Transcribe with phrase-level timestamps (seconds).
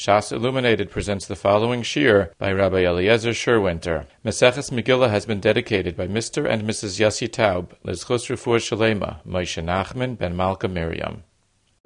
[0.00, 4.06] Shas Illuminated presents the following shiur by Rabbi Eliezer Sherwinter.
[4.24, 6.48] Maseches Megillah has been dedicated by Mr.
[6.48, 6.98] and Mrs.
[6.98, 11.24] Yossi Taub, Lizchus Refuah Shalema, Moshe Nachman ben Malka Miriam.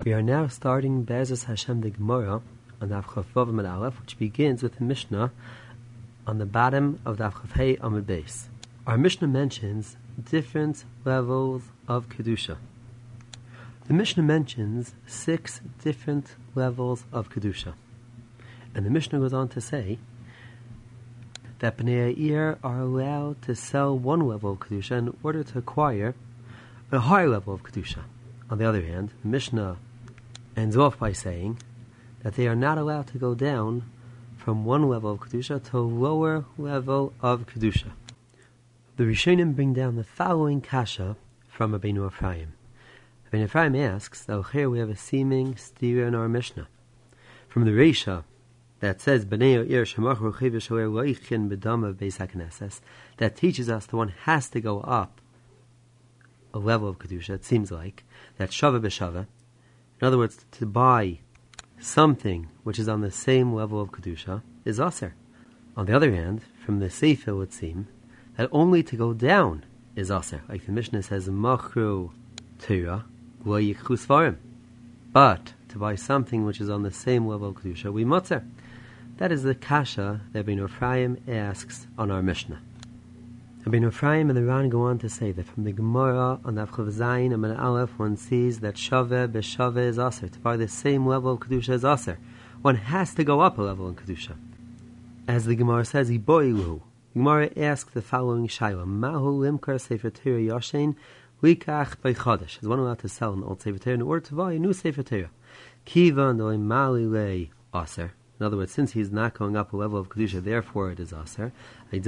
[0.04, 2.40] We are now starting Be'ezus Hashem the Gemara
[2.80, 5.32] on the Vav Aleph, which begins with the Mishnah
[6.24, 8.44] on the bottom of Daf Chav Hey Amud Beis.
[8.86, 12.58] Our Mishnah mentions different levels of Kedusha.
[13.88, 17.74] The Mishnah mentions six different levels of Kedusha.
[18.74, 19.98] And the Mishnah goes on to say
[21.60, 26.14] that Bnei Ha'ir are allowed to sell one level of Kedusha in order to acquire
[26.90, 28.02] a higher level of Kedusha.
[28.50, 29.76] On the other hand, the Mishnah
[30.56, 31.58] ends off by saying
[32.22, 33.84] that they are not allowed to go down
[34.36, 37.92] from one level of Kedusha to a lower level of Kedusha.
[38.96, 41.16] The Rishonim bring down the following kasha
[41.48, 42.52] from Rabbeinu Ephraim.
[43.32, 46.68] Rabbeinu Ephraim asks, that here we have a seeming stira in our Mishnah.
[47.48, 48.24] From the Reisha,
[48.84, 49.24] that says
[53.16, 55.20] that teaches us that one has to go up
[56.52, 57.30] a level of kedusha.
[57.30, 58.04] It seems like
[58.36, 59.26] that shava b'shava.
[60.00, 61.20] In other words, to buy
[61.80, 65.14] something which is on the same level of kedusha is aser.
[65.76, 67.88] On the other hand, from the sefer it would seem
[68.36, 69.64] that only to go down
[69.96, 70.42] is aser.
[70.48, 72.10] Like the Mishnah says, machru
[72.58, 73.04] tira
[75.12, 78.44] But to buy something which is on the same level of kedusha, we mutzer.
[79.18, 82.60] That is the kasha that Ben Ephraim asks on our Mishnah.
[83.64, 86.66] Ben Ephraim and the Ran go on to say that from the Gemara on the
[86.66, 90.28] Avchav Zayin and Aleph one sees that Shaveh b'Shaveh is Aser.
[90.28, 92.18] To buy the same level of Kedusha as Aser.
[92.60, 94.36] One has to go up a level in Kedusha.
[95.28, 96.82] As the Gemara says, Iboilu.
[97.12, 98.84] Gemara asks the following Shaila.
[98.84, 100.96] Mahu limkar sefer Torah yoshen
[101.40, 102.60] likach b'chodesh.
[102.60, 104.72] Is one allowed to sell an old sefer Torah in order to buy a new
[104.72, 105.30] sefer Torah?
[105.86, 108.12] Kivan doy mali le Aser.
[108.44, 111.14] In other words, since he's not going up a level of kedusha, therefore it is
[111.14, 111.50] aser.
[111.90, 112.04] Since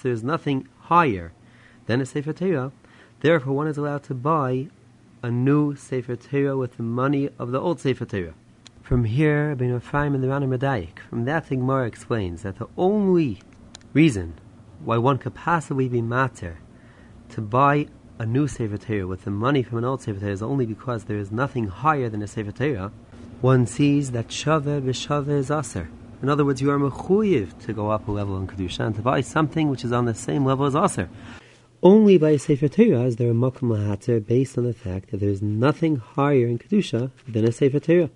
[0.00, 1.32] there is nothing higher
[1.86, 2.70] than a sefer Torah,
[3.20, 4.68] therefore one is allowed to buy
[5.22, 8.34] a new sefer Torah with the money of the old sefer Torah.
[8.82, 12.68] From here, Ben Ephraim and the Rana Medayik, from that the Gemara explains that the
[12.76, 13.40] only
[13.94, 14.34] reason
[14.84, 16.58] why one could possibly be matter
[17.30, 20.42] to buy a new Sefer Torah with the money from an old Sefer Torah is
[20.42, 22.92] only because there is nothing higher than a Sefer Torah,
[23.40, 25.88] one sees that Shaveh b'Shaveh is Aser.
[26.22, 29.02] In other words, you are mechuyev to go up a level in Kedusha and to
[29.02, 31.08] buy something which is on the same level as Aser.
[31.82, 35.18] Only by a Sefer Torah is there a Makom Lahater based on the fact that
[35.18, 38.10] there is nothing higher in Kedusha than a Sefer Torah.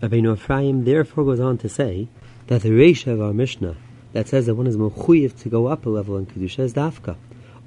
[0.00, 2.08] Rabbeinu Ephraim therefore goes on to say
[2.46, 3.76] that the Reisha of our Mishnah
[4.12, 7.16] that says that one is mechuyev to go up a level in Kedusha is Dafka.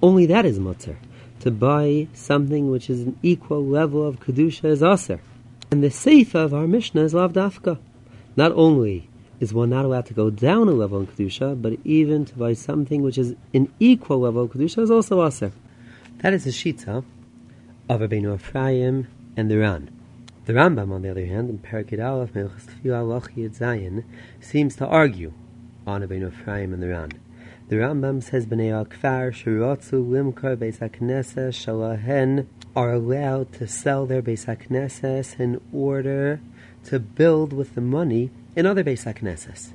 [0.01, 0.95] Only that is Mutzer
[1.43, 5.19] to buy something which is an equal level of Kedusha as Aser.
[5.71, 7.79] And the Seifa of our Mishnah is Lavdafka.
[8.37, 9.09] Not only
[9.41, 12.53] is one not allowed to go down a level in Kedusha, but even to buy
[12.53, 15.51] something which is an equal level of Kedusha is also Aser.
[16.19, 17.03] That is the Shita
[17.89, 19.89] of Rabbeinu Ephraim and the Ran.
[20.45, 22.31] The Rambam, on the other hand, in Parakid Aleph,
[23.59, 24.05] Zayin,
[24.39, 25.33] seems to argue
[25.85, 27.11] on Rabbeinu Ephraim and the Ran.
[27.73, 32.45] The Rambam says Bnei Akfar Shirotzu Limkar Beis Shalahen
[32.75, 36.39] are allowed to sell their Beis HaKnesses in order
[36.83, 39.71] to build with the money in other Beis HaKnesses.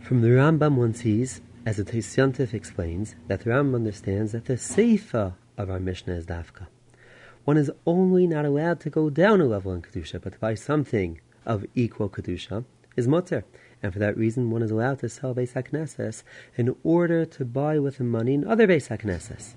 [0.00, 4.54] From the Rambam one sees, as the Tosyantif explains, that the Rambam understands that the
[4.54, 6.68] Seifa of our Mishnah is Dafka.
[7.44, 10.54] One is only not allowed to go down a level in Kedusha, but to buy
[10.54, 12.64] something of equal Kedusha
[12.96, 13.44] is Mutter
[13.82, 16.22] and for that reason one is allowed to sell Beis HaKnesses
[16.56, 19.54] in order to buy with the money in other Beis HaKnesses.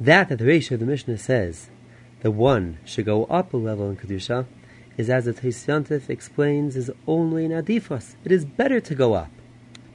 [0.00, 1.70] That that the ratio of the Mishnah says
[2.20, 4.46] that one should go up a level in Kedusha
[4.96, 8.16] is as the Tosyantif explains is only in Adifos.
[8.24, 9.30] It is better to go up.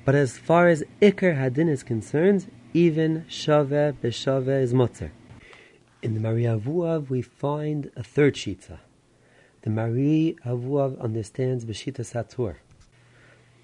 [0.06, 5.12] But as far as Iker Hadin is concerned, even Shaveh b'Shaveh is Motzer.
[6.02, 8.80] In the Maria Avuav we find a third Shita.
[9.62, 12.58] The Marie Avuav understands B'shita Satur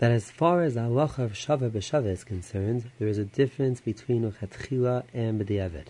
[0.03, 4.29] that as far as Allah of Shava B'Shava is concerned, there is a difference between
[4.29, 5.85] Uchatchila and B'diavad.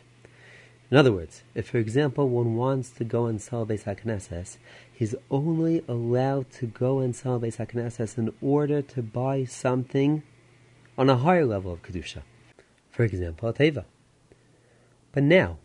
[0.92, 4.58] In other words, if for example one wants to go and sell Beis HaKnesses,
[4.94, 10.22] he's only allowed to go and sell Beis HaKnesses in order to buy something
[10.96, 12.22] on a higher level of Kedusha.
[12.92, 13.84] For example, a Teva.
[15.12, 15.58] But now,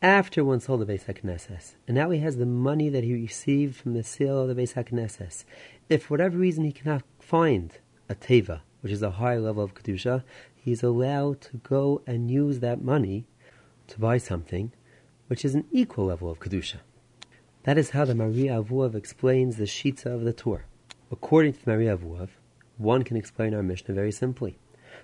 [0.00, 3.76] after one sold the Beis HaKnesses, and now he has the money that he received
[3.76, 5.44] from the sale of the Beis HaKnesses.
[5.90, 7.72] If for whatever reason he cannot find
[8.08, 10.22] a Teva, which is a higher level of Kedusha,
[10.54, 13.24] he's allowed to go and use that money
[13.88, 14.72] to buy something
[15.28, 16.80] which is an equal level of Kedusha.
[17.62, 20.64] That is how the Maria Avuav explains the Shita of the Torah.
[21.10, 22.28] According to the Maria Avuav,
[22.76, 24.58] one can explain our Mishnah very simply.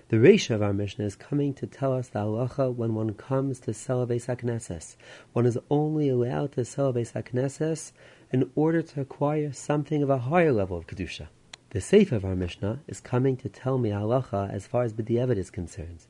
[0.09, 3.59] The Resha of our Mishnah is coming to tell us the halacha when one comes
[3.61, 4.95] to sell a Beis.
[5.33, 7.91] One is only allowed to sell a Beis
[8.31, 11.29] in order to acquire something of a higher level of Kedusha.
[11.71, 15.37] The Sefer of our Mishnah is coming to tell me halacha as far as B'diavad
[15.37, 16.05] is concerned.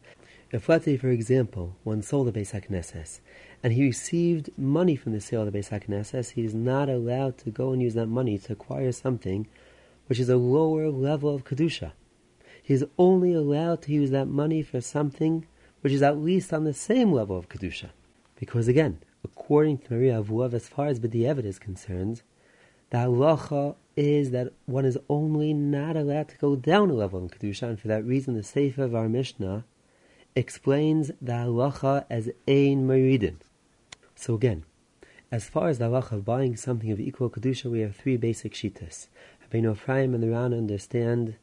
[0.51, 3.19] If, let's say, for example, one sold a Beis HaKnesses,
[3.61, 7.37] and he received money from the sale of the Beis HaKnesses, he is not allowed
[7.37, 9.47] to go and use that money to acquire something
[10.07, 11.91] which is a lower level of Kedusha.
[12.63, 15.45] He is only allowed to use that money for something
[15.81, 17.91] which is at least on the same level of Kedusha.
[18.35, 22.23] Because again, according to Maria Avuav, as far as B'diavad is concerned,
[22.91, 27.29] the halacha is that one is only not allowed to go down a level in
[27.29, 29.65] Kedusha, and for that reason the Sefer of our Mishnah
[30.35, 33.37] explains the halacha as ein meridin.
[34.15, 34.63] So again,
[35.31, 38.53] as far as the halacha of buying something of equal Kedusha, we have three basic
[38.53, 39.07] shitas.
[39.49, 41.35] Rabbeinu Ephraim and the Rana understand,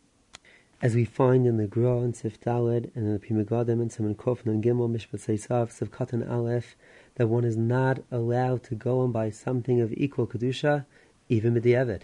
[0.82, 3.90] as we find in the Gra and Sif Daled, and in the Pri Megadim and
[3.90, 6.76] Simon Kof and Gimel Mishpat Seisav, Sif Katan Aleph,
[7.14, 10.84] that one is not allowed to go and buy something of equal Kedusha,
[11.28, 12.02] even with the Eved.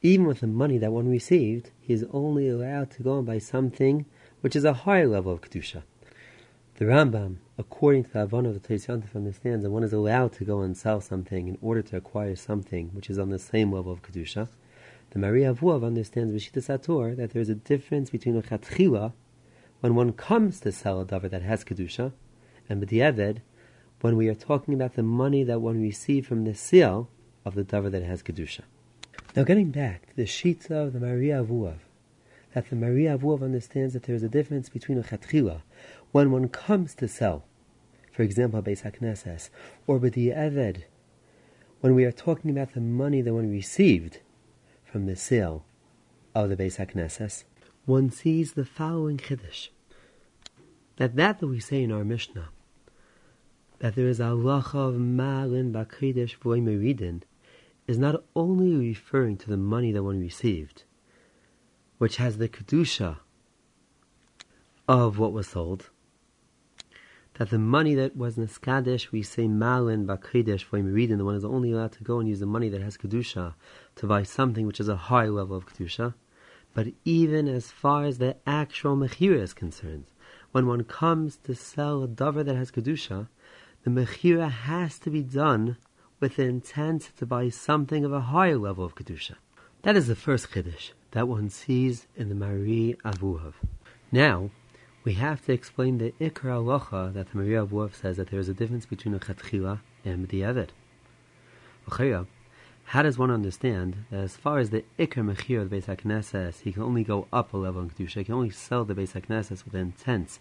[0.00, 3.38] Even with the money that one received, he is only allowed to go and buy
[3.38, 4.04] something
[4.40, 5.82] which is a higher level of Kedusha.
[6.76, 10.44] The Rambam, according to the Havana of the Teisyantif, understands that one is allowed to
[10.44, 13.92] go and sell something in order to acquire something which is on the same level
[13.92, 14.48] of Kedusha.
[15.10, 19.12] The Maria Avuav understands Vishita Sator that there is a difference between a Chatchila,
[19.80, 22.12] when one comes to sell a davar that has Kedusha,
[22.68, 23.42] and B'diavad,
[24.00, 27.08] when we are talking about the money that one received from the sale
[27.44, 28.62] of the davar that has Kedusha.
[29.34, 31.78] Now, getting back to the Shita of the Maria Avuav,
[32.54, 35.62] that the Maria Avuav understands that there is a difference between a chatchila,
[36.12, 37.44] when one comes to sell,
[38.12, 39.48] for example, Beis HaKnesses,
[39.86, 40.82] or B'di Eved,
[41.80, 44.20] when we are talking about the money that one received
[44.84, 45.64] from the sale
[46.34, 47.44] of the Beis HaKnesses,
[47.86, 49.68] one sees the following chiddush,
[50.96, 52.50] that that that we say in our Mishnah,
[53.78, 57.22] that there is a lacha of malin bakridesh v'oimeridin,
[57.86, 60.84] is not only referring to the money that one received,
[61.98, 63.18] which has the kedusha
[64.88, 65.90] of what was sold,
[67.34, 71.44] that the money that was niskadish, we say malin bakridesh for reading the one is
[71.44, 73.54] only allowed to go and use the money that has kedusha
[73.96, 76.14] to buy something which is a high level of kedusha.
[76.74, 80.04] But even as far as the actual mechira is concerned,
[80.52, 83.28] when one comes to sell a davar that has kedusha,
[83.84, 85.76] the mechira has to be done
[86.22, 89.34] with the intent to buy something of a higher level of Kedusha.
[89.82, 93.54] That is the first Kiddush that one sees in the Marie Avuhav.
[94.12, 94.50] Now,
[95.02, 98.48] we have to explain the Ikra Alocha that the Marie Avuhav says that there is
[98.48, 100.68] a difference between a Chatchila and the Eved.
[102.84, 106.60] How does one understand that as far as the Ikr Mechir of the Beis HaKnesses,
[106.60, 109.20] he can only go up a level in Kedusha, he can only sell the Beis
[109.20, 110.38] HaKnesses with the intent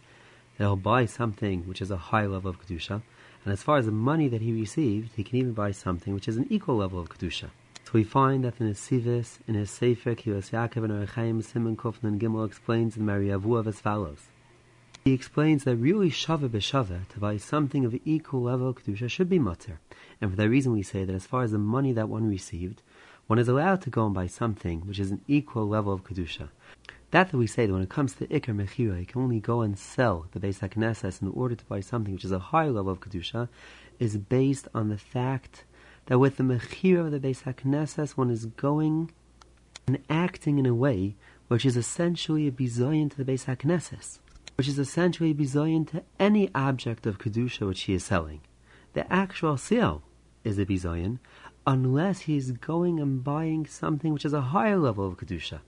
[0.57, 3.01] that he'll buy something which is a high level of Kedusha,
[3.43, 6.27] and as far as the money that he received, he can even buy something which
[6.27, 7.49] is an equal level of Kedusha.
[7.85, 11.75] So we find that in his Sivis, in his Sefer, Kilos Yaakov and Arachaim, Simon
[11.75, 14.29] Kofnan Gimel explains in Mariavuav as follows.
[15.03, 19.29] He explains that really Shava B'Shava, to buy something of equal level of Kedusha, should
[19.29, 19.79] be mutter.
[20.21, 22.83] And for that reason we say that as far as the money that one received,
[23.25, 26.49] one is allowed to go and buy something which is an equal level of Kedusha.
[27.11, 29.61] That that we say that when it comes to Iker Mechira, you can only go
[29.61, 32.93] and sell the Beis HaKnesses in order to buy something which is a higher level
[32.93, 33.49] of Kedusha,
[33.99, 35.65] is based on the fact
[36.05, 39.11] that with the Mechira of the Beis HaKnesses, one is going
[39.87, 41.15] and acting in a way
[41.49, 44.19] which is essentially a bizoyin to the Beis HaKnesses,
[44.55, 48.39] which is essentially a bizoyin to any object of Kedusha which he is selling.
[48.93, 50.01] The actual sale
[50.45, 51.19] is a bizoyin,
[51.67, 55.59] unless he is going and buying something which is a higher level of Kedusha.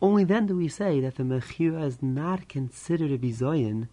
[0.00, 3.88] Only then do we say that the mechira is not considered a bizoyin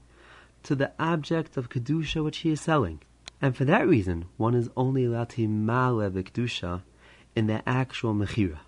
[0.64, 3.00] to the object of kedusha which he is selling,
[3.42, 6.82] and for that reason, one is only allowed to male the kedusha
[7.36, 8.60] in the actual mechira.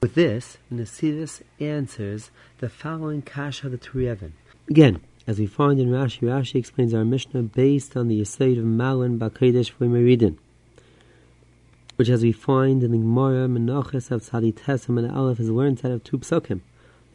[0.00, 4.32] With this, Nasiris answers the following kasha the Turiyevin.
[4.68, 8.64] Again, as we find in Rashi, Rashi explains our Mishnah based on the Yisayid of
[8.64, 10.38] Malin Bakedesh Meridin,
[11.96, 15.84] which as we find in the Gemara Menachos of Tzadi Tesam and Aleph is learned
[15.84, 16.62] out of two psukim.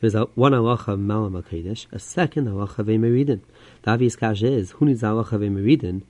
[0.01, 3.41] There's a, one halacha of Malam HaKadosh, a second halacha of.
[3.83, 6.03] The obvious kasha is, who needs halacha of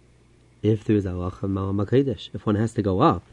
[0.63, 2.29] if there is halacha Malam HaKadosh?
[2.33, 3.23] If one has to go up,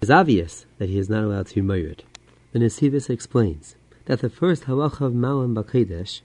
[0.00, 2.04] it's obvious that he is not allowed to be married.
[2.52, 3.74] The Nesivis explains
[4.04, 6.20] that the first halacha of Malam HaKadosh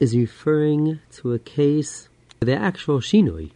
[0.00, 2.08] is referring to a case
[2.38, 3.50] where the actual shinoi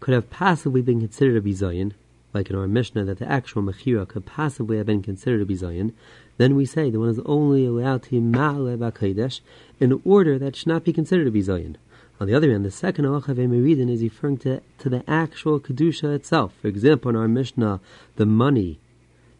[0.00, 1.92] could have possibly been considered a bizayin,
[2.34, 5.94] like in our Mishnah, that the actual Mechira could possibly have been considered be Zion,
[6.38, 9.40] then we say the one is only allowed to Ma'ale B'Kodesh
[9.80, 11.76] in order that should not be considered to be Zion.
[12.20, 16.14] On the other hand, the second halacha Meridin is referring to, to the actual Kedusha
[16.14, 16.54] itself.
[16.60, 17.80] For example, in our Mishnah,
[18.16, 18.78] the money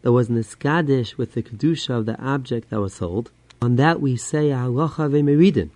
[0.01, 3.31] that was niskadish with the Kedusha of the object that was sold,
[3.61, 5.69] on that we say a halacha Meridin.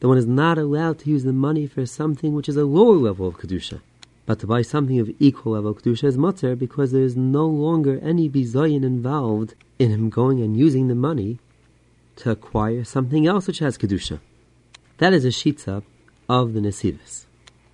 [0.00, 2.96] The one is not allowed to use the money for something which is a lower
[2.96, 3.82] level of Kedusha.
[4.30, 7.48] But to buy something of equal level of Kedusha is mutter because there is no
[7.48, 11.40] longer any bizayin involved in him going and using the money
[12.14, 14.20] to acquire something else which has Kedusha.
[14.98, 15.82] That is a shitza
[16.28, 17.24] of the Nesivas.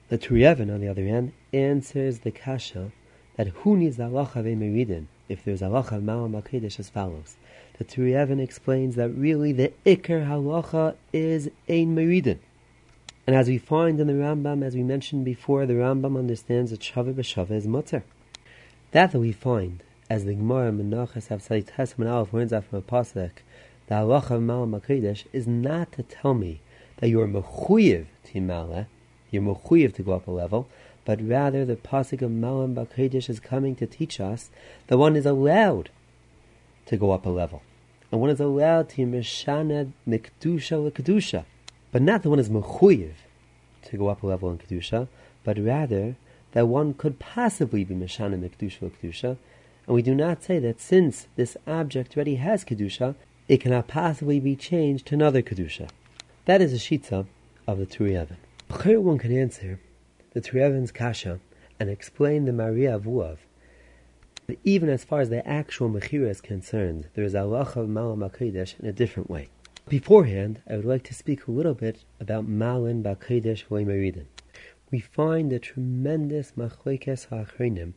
[0.08, 2.90] The Turiyevin, on the other hand, answers the kasha
[3.36, 7.36] that who needs the halacha meridin if there's halacha ma'am makedesh as follows.
[7.76, 12.38] The Turiyevin explains that really the ikar halacha is ein meridin.
[13.26, 16.80] And as we find in the Rambam, as we mentioned before, the Rambam understands that
[16.80, 18.04] shava b'shava is mutter.
[18.92, 22.82] That that we find, as the Gemara Menachas Avsai Tesman Aleph learns out from a
[22.82, 23.32] pasuk,
[23.88, 26.60] the halacha of ma'am makedesh is not to tell me
[26.98, 28.86] that you're mechuyev to mala,
[29.32, 30.68] you're mechuyev to go up a level,
[31.04, 34.50] but rather the pasuk of Malam Bakedesh is coming to teach us
[34.88, 35.90] that one is allowed
[36.86, 37.62] to go up a level,
[38.12, 41.44] and one is allowed to mishana mikdusha lekdusha,
[41.96, 43.14] but not that one is mechuyev
[43.82, 45.08] to go up a level in kedusha,
[45.44, 46.14] but rather
[46.52, 49.38] that one could possibly be mishana mikdusha lekdusha,
[49.86, 53.14] and we do not say that since this object already has kedusha,
[53.48, 55.88] it cannot possibly be changed to another kedusha.
[56.44, 57.24] That is a shita
[57.66, 58.36] of the Turiyavin.
[58.82, 59.80] Here one can answer
[60.34, 61.40] the Turiyavin's kasha
[61.80, 63.38] and explain the Maria Avuav.
[64.64, 68.78] Even as far as the actual Mechira is concerned, there is Allah of Malam Bakodesh
[68.78, 69.48] in a different way.
[69.88, 74.26] Beforehand, I would like to speak a little bit about Malin Bakodesh Meridin.
[74.90, 77.94] We find the tremendous Machlekes HaAchrenim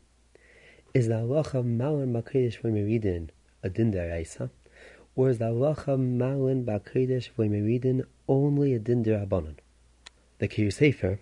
[0.94, 3.30] is the Allah of Malin Bakodesh Meridin
[3.62, 4.50] a din deraisa,
[5.16, 9.56] or is the halacha malin ba'kedesh v'meridin only a din derabanan?
[10.38, 11.20] The Kir Sefer,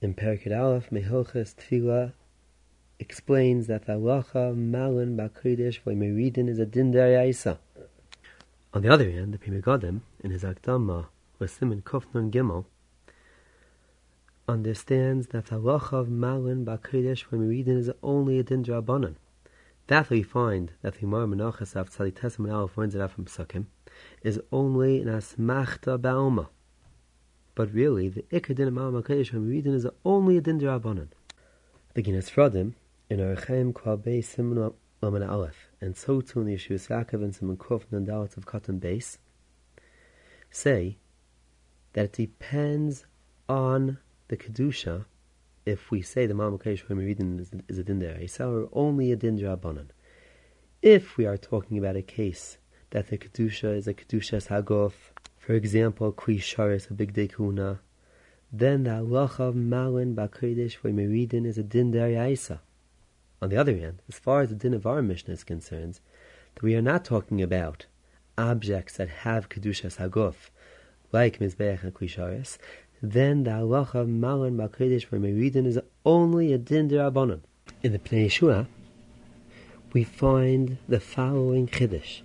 [0.00, 2.12] in Perikid Aleph Tefillah,
[3.00, 7.58] explains that the halacha malin ba'kedesh v'meridin is a din deraisa.
[8.74, 11.06] On the other hand, the Pri Megadim, in his Akdama,
[11.46, 12.64] Simon Kofnon Gimel,
[14.48, 19.14] understands that the halacha of malin ba'kedesh v'meridin is only a din derabanan.
[19.86, 23.66] That we find that the Gemara Menachas of Tzadites Menal finds it out from Psukim
[24.22, 26.48] is only an asmachta ba'alma.
[27.54, 31.10] But really, the Ikar Din Amal Makadesh when we read is only a Din Derabanan.
[31.94, 32.72] The Guinness Fradim
[33.08, 37.56] in Archaim Kwabei Simon Laman Aleph, and so too in the Yeshuos Yaakov and Simon
[37.56, 39.18] Kuf and Dalit of Cotton Base,
[40.50, 40.96] say
[41.92, 43.04] that it depends
[43.48, 43.98] on
[44.28, 45.04] the Kedusha
[45.66, 49.16] if we say the Malmakesh when we read is, a din deraisa or only a
[49.16, 49.86] din drabanan.
[50.82, 52.58] If we are talking about a case
[52.90, 54.92] that the kedusha is a kedusha hagof,
[55.38, 57.80] for example, kli sharis a big kuna,
[58.52, 62.60] then the halacha of malin we read is a din deraisa.
[63.44, 66.00] On the other hand, as far as the din of our Mishnah is concerned,
[66.54, 67.84] that we are not talking about
[68.38, 70.48] objects that have kedusha hagof,
[71.12, 72.56] like mizbeach and kli sharis,
[73.02, 77.40] then the halacha of Malan Bakodesh for Meridin is only a din derabanan.
[77.82, 78.66] In the Pnei Yeshua,
[79.92, 82.22] we find the following chiddush.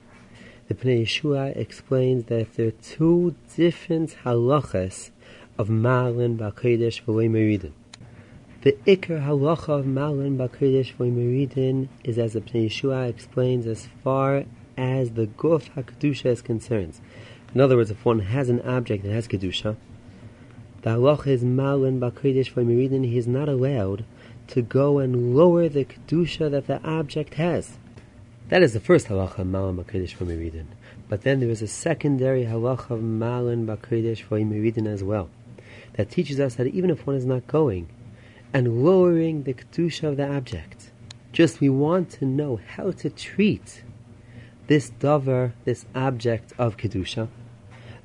[0.69, 5.09] The Pnei Yeshua explains that if there are two different halachas
[5.57, 7.73] of Malan Bakodesh for Meridin,
[8.61, 13.87] the Iker halacha of Malan Bakodesh for Meridin is as the Pnei Yeshua explains as
[14.03, 14.43] far
[14.75, 16.99] as the Guf HaKedusha is concerned.
[17.55, 19.77] In other words, if one has an object that has Kedusha,
[20.81, 23.05] the halach is malin b'kodesh for meridin.
[23.05, 24.03] He is not allowed
[24.47, 27.77] to go and lower the kedusha that the object has.
[28.49, 30.65] That is the first halacha malin b'kodesh for meridin.
[31.07, 35.29] But then there is a secondary halacha of malin b'kodesh for meridin as well,
[35.93, 37.87] that teaches us that even if one is not going
[38.53, 40.91] and lowering the kedusha of the object,
[41.31, 43.83] just we want to know how to treat
[44.67, 47.27] this davar, this object of kedusha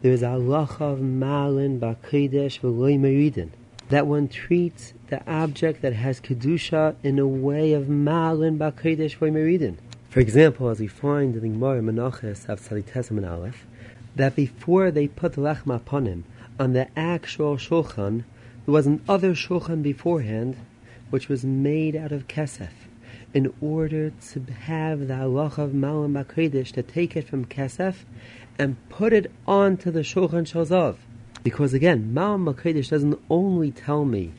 [0.05, 3.49] there is a halacha of malin b'kodesh v'loy meridin.
[3.89, 9.33] That one treats the object that has kedusha in a way of malin b'kodesh v'loy
[9.33, 9.77] meridin.
[10.11, 13.67] For example, as we find in the Gemara Menachos of Tzadites and Aleph,
[14.15, 16.25] that before they put the lechem upon
[16.61, 18.25] on the actual shulchan,
[18.65, 20.57] there was another shulchan beforehand,
[21.11, 22.73] which was made out of kesef,
[23.33, 28.05] in order to have the halacha of malin b'kodesh to take it from kesef
[28.59, 30.97] and put it onto the Shulchan Shalzav.
[31.43, 34.33] Because again, Ma'am Makodesh doesn't only tell me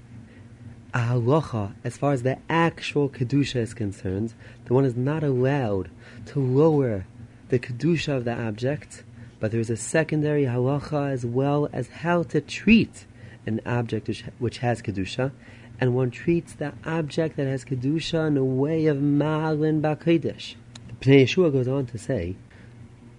[0.94, 4.34] a halacha, as far as the actual kedusha is concerned,
[4.66, 5.90] the one is not allowed
[6.28, 7.06] to lower
[7.50, 9.04] the kedusha of the object,
[9.40, 13.06] but there is a secondary halacha as well as how to treat
[13.46, 14.10] an object
[14.40, 15.32] which, has kedusha,
[15.80, 20.56] and one treats the object that has kedusha in a way of malin bakodesh.
[20.88, 22.36] The Pnei Yeshua goes on to say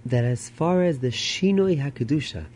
[0.04, 2.46] that as far as the shinoi hakedusha,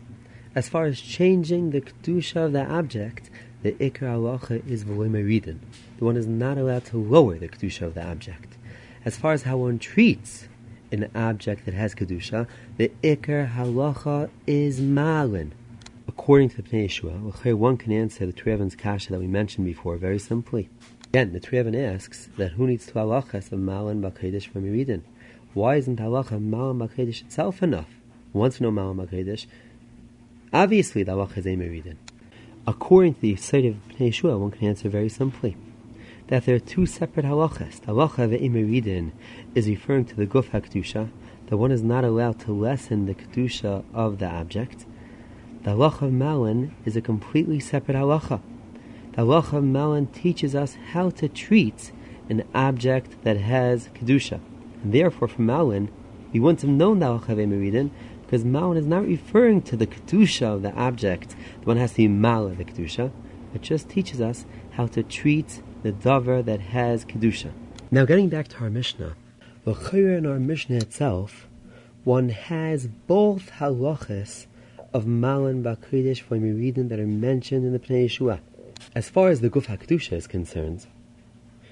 [0.55, 3.29] as far as changing the kedusha of the object,
[3.61, 5.59] the ikar halacha is v'loimeridin.
[5.99, 8.57] The one is not allowed to lower the kedusha of the object.
[9.05, 10.47] As far as how one treats
[10.91, 12.47] an object that has kedusha,
[12.77, 15.53] the ikar halacha is malin.
[16.17, 19.95] According to the Pnei Yeshua, one can answer the Trevin's kasha that we mentioned before
[19.95, 20.67] very simply.
[21.05, 25.03] Again, the Trevin asks that who needs two halachas of malin b'kedesh from Yeridin?
[25.53, 27.87] Why isn't halacha malin b'kedesh itself enough?
[28.33, 29.45] Once we know malin b'kedesh,
[30.51, 31.95] obviously the halacha is a meridin.
[32.67, 35.55] According to the site of Pnei Yeshua, one can answer very simply
[36.27, 37.79] that there are two separate halachas.
[37.79, 39.13] The halacha of ve'imeridin
[39.55, 41.09] is referring to the guf hakdusha,
[41.47, 44.85] that one is not allowed to lessen the kedusha of the object.
[45.63, 48.41] The halacha of Malin is a completely separate halacha.
[49.11, 51.91] The halacha of Malin teaches us how to treat
[52.29, 54.39] an object that has kedusha.
[54.83, 55.91] And therefore, from Malin,
[56.33, 57.91] we wouldn't have known the halacha of ve'imeridin
[58.31, 61.97] because Malin is not referring to the Kedusha of the object, the one has to
[61.97, 63.11] be Mala the Kedusha.
[63.53, 67.51] It just teaches us how to treat the Dover that has Kedusha.
[67.91, 69.17] Now, getting back to our Mishnah,
[69.65, 71.49] in our Mishnah itself,
[72.05, 74.47] one has both halachas
[74.93, 78.39] of Malin Bakridish for Meridim that are mentioned in the Pnei Yeshua.
[78.93, 80.87] As far as the Guf HaKedusha is concerned,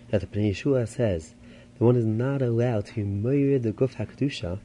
[0.10, 1.34] that the Pnei Yeshua says
[1.78, 4.60] that one is not allowed to murder the Guf HaKedusha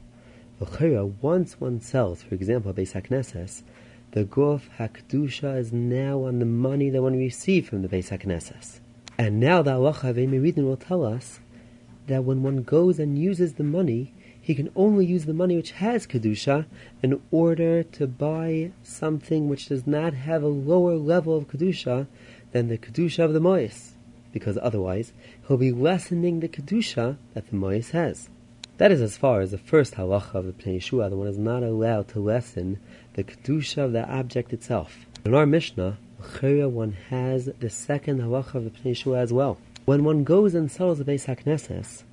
[0.57, 3.63] the once one sells, for example, Beis HaKnesses,
[4.11, 8.79] the Guf HaKdusha is now on the money that one received from the Beis HaKnesses.
[9.17, 11.39] And now the Halacha of will tell us
[12.07, 14.13] that when one goes and uses the money,
[14.45, 16.67] he can only use the money which has Kedusha
[17.01, 22.05] in order to buy something which does not have a lower level of Kedusha
[22.51, 23.93] than the Kedusha of the Mois,
[24.31, 25.13] because otherwise
[25.47, 28.29] he'll be lessening the Kedusha that the Mois has.
[28.77, 31.39] That is as far as the first halacha of the Pnei Yeshua, the one is
[31.39, 32.77] not allowed to lessen
[33.13, 35.07] the kedusha of the object itself.
[35.25, 35.97] In our Mishnah,
[36.41, 39.57] one has the second halacha of the Pnei Yeshua as well.
[39.85, 42.03] When one goes and sells the Beis HaKnesses,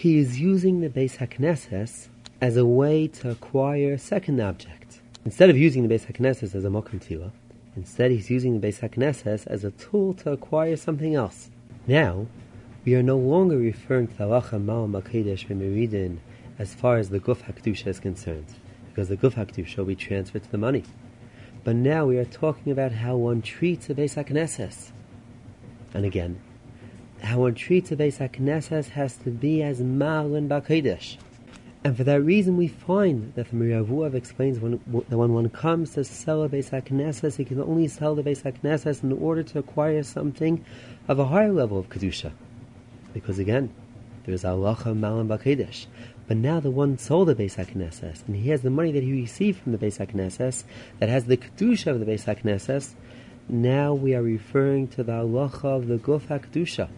[0.00, 2.08] he is using the Beis HaKnesses
[2.40, 5.02] as a way to acquire a second object.
[5.26, 7.32] Instead of using the Beis HaKnesses as a Mokum Tila,
[7.76, 11.50] instead he's using the Beis HaKnesses as a tool to acquire something else.
[11.86, 12.28] Now,
[12.86, 16.16] we are no longer referring to halacha mal makedesh v'meridin
[16.58, 18.46] as far as the guf hakdusha is concerned,
[18.88, 20.84] because the guf hakdusha will be transferred to the money.
[21.62, 24.92] But now we are talking about how one treats a Beis HaKnesses.
[25.92, 26.40] And again,
[27.22, 31.16] how one treats a Beis HaKnesses has to be as Malin B'Kodesh.
[31.82, 35.94] And for that reason, we find that the Miravuav explains when, that when one comes
[35.94, 39.58] to sell a Beis HaKnesses, he can only sell the Beis HaKnesses in order to
[39.58, 40.64] acquire something
[41.08, 42.32] of a higher level of Kedusha
[43.12, 43.72] because again,
[44.24, 45.86] there's halacha malam b'kedesh.
[46.26, 49.12] But now the one sold the Beis HaKnesses, and he has the money that he
[49.12, 50.64] received from the Beis HaKnesses,
[50.98, 52.94] that has the kedusha of the Beis HaKnesses,
[53.48, 56.88] now we are referring to the halacha of the Guf HaKedusha.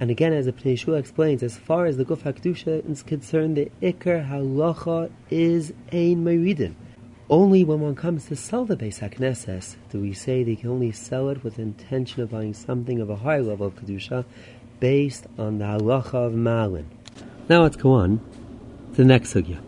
[0.00, 3.70] And again, as the Pnei explains, as far as the Guf HaKedusha is concerned, the
[3.82, 6.74] Iker halacha is ein meridin.
[7.30, 10.92] Only when one comes to sell the Beis HaKnesses do we say they can only
[10.92, 14.24] sell it with the intention of buying something of a higher level of Kedusha
[14.80, 16.88] based on the halacha of Malin.
[17.48, 18.20] Now let's go on
[18.92, 19.60] to the next sugya.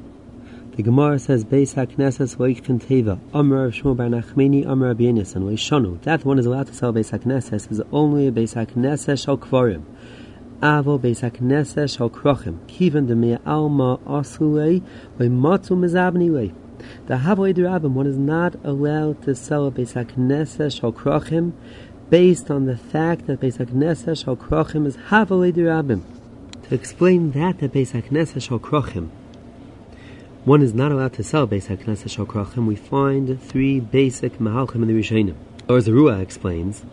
[0.77, 5.19] The Gemara says, Beis HaKnesses loichtin teva, Amr of Shmuel bar Nachmeni, Amr Rabbi and
[5.19, 6.01] loishonu.
[6.03, 9.85] That one is allowed to sell Beis HaKnesses is only a Beis HaKnesses shal kvarim.
[10.63, 12.59] Avo Beis HaKnesses shal krochim.
[12.67, 14.83] Kiven de mea alma osulei,
[15.19, 16.53] loimatu mezabni
[17.07, 19.93] the Havoid Rabbim, one is not allowed to sell a Beis
[20.93, 21.53] Krochim
[22.09, 26.03] based on the fact that Beis HaKnesses Shal Krochim is Havoid Rabbim.
[26.69, 28.59] To explain that, the Beis HaKnesses Shal
[30.45, 34.95] one is not allowed to sell Beis Krochim, we find three basic Mahalchim in the
[34.95, 35.35] Rishonim.
[35.69, 36.85] Or as the Ruah explains,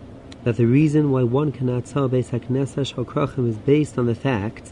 [0.48, 4.16] that the reason why one cannot sell Beis HaKnesses Shal Krochim is based on the
[4.16, 4.72] fact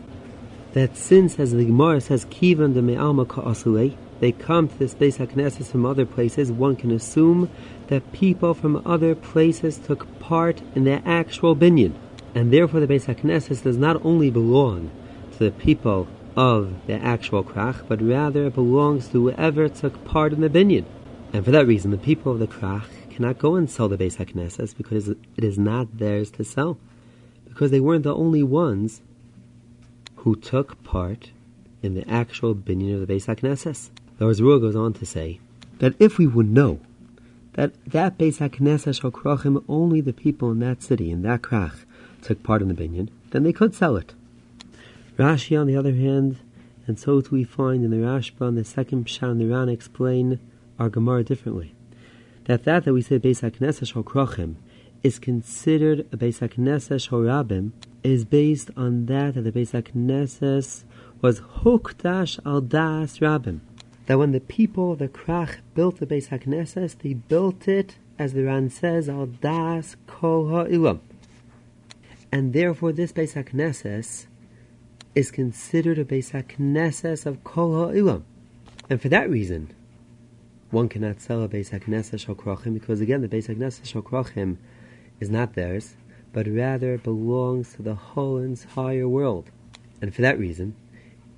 [0.71, 5.17] that since, as the Gemara says, Kivan de Me'alma Ka'asulei, they come to this Beis
[5.17, 7.49] HaKnesses from other places, one can assume
[7.87, 11.93] that people from other places took part in the actual binyan.
[12.33, 14.91] And therefore the Beis HaKnesses does not only belong
[15.33, 16.07] to the people
[16.37, 20.85] of the actual krach, but rather it belongs to whoever took part in the binyan.
[21.33, 24.17] And for that reason, the people of the krach cannot go and sell the Beis
[24.17, 26.77] HaKnesses because it is not theirs to sell.
[27.47, 29.01] Because they weren't the only ones
[30.17, 31.31] who took part
[31.81, 33.89] in the actual binyan of the Beis HaKnesses.
[34.17, 35.39] The Rua goes on to say
[35.79, 36.81] that if we would know
[37.53, 41.85] that that Beis HaKnesses shall krachim, only the people in that city, in that krach,
[42.21, 44.13] took part in the binyan, then they could sell it.
[45.17, 46.37] Rashi, on the other hand,
[46.85, 50.39] and so too we find in the Rashba and the second Pshat the Ran explain
[50.77, 51.73] our Gemara differently.
[52.45, 54.55] That that that we say Beis HaKnesses
[55.01, 57.71] is considered a Beis HaKnesses shal Rabim
[58.03, 60.83] is based on that that the Beis HaKnesses
[61.21, 63.61] was Hukdash al Das Rabim.
[64.05, 68.43] That when the people the Krach built the Beis HaKnesses, they built it, as the
[68.43, 70.99] Ran says, al Das Kol Ha'ilam.
[72.31, 74.27] And therefore this Beis HaKnesses
[75.15, 78.21] is considered a Beis HaKnesses of Kol Ha'ilam.
[78.87, 79.73] And for that reason,
[80.75, 84.57] one cannot sell a Beis HaKnesses Shal because again, the Beis HaKnesses Shal
[85.21, 85.95] is not theirs,
[86.33, 89.49] but rather belongs to the whole entire world.
[90.01, 90.75] And for that reason,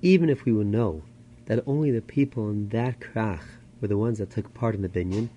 [0.02, 1.02] even if we would know
[1.46, 3.42] that only the people in that krach
[3.80, 5.28] were the ones that took part in the binyan,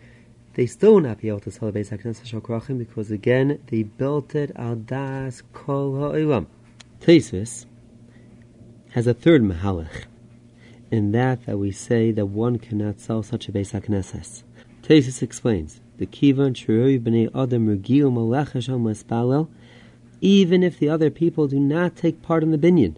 [0.55, 3.83] they still will not be able to sell the Beis HaKnesses Shal because again, they
[3.83, 6.47] built it al das kol ha'ilam.
[7.01, 7.67] Tesis
[8.93, 10.05] has a third mahalach,
[10.91, 14.43] in that that we say that one cannot sell such a Beis HaKnesses.
[14.83, 18.69] Tesis explains, the kivan shroi b'nei adam regil malachesh
[19.11, 19.49] al
[20.19, 22.95] even if the other people do not take part in the binyan.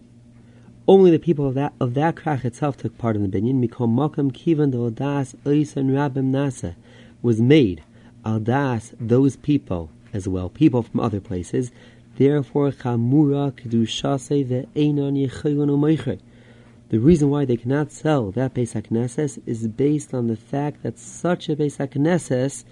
[0.86, 3.66] Only the people of that of that krach itself took part in the binyan.
[3.66, 6.74] Mikom makam kivan do das oisan rabim nasa
[7.22, 7.82] was made
[8.24, 11.72] al das those people as well, people from other places,
[12.16, 16.20] Therefore, chamura kedushase ve'enon yechilon u'meicher.
[16.94, 20.96] The reason why they cannot sell that Beis HaKnesses is based on the fact that
[20.96, 22.62] such a Beis HaKnesses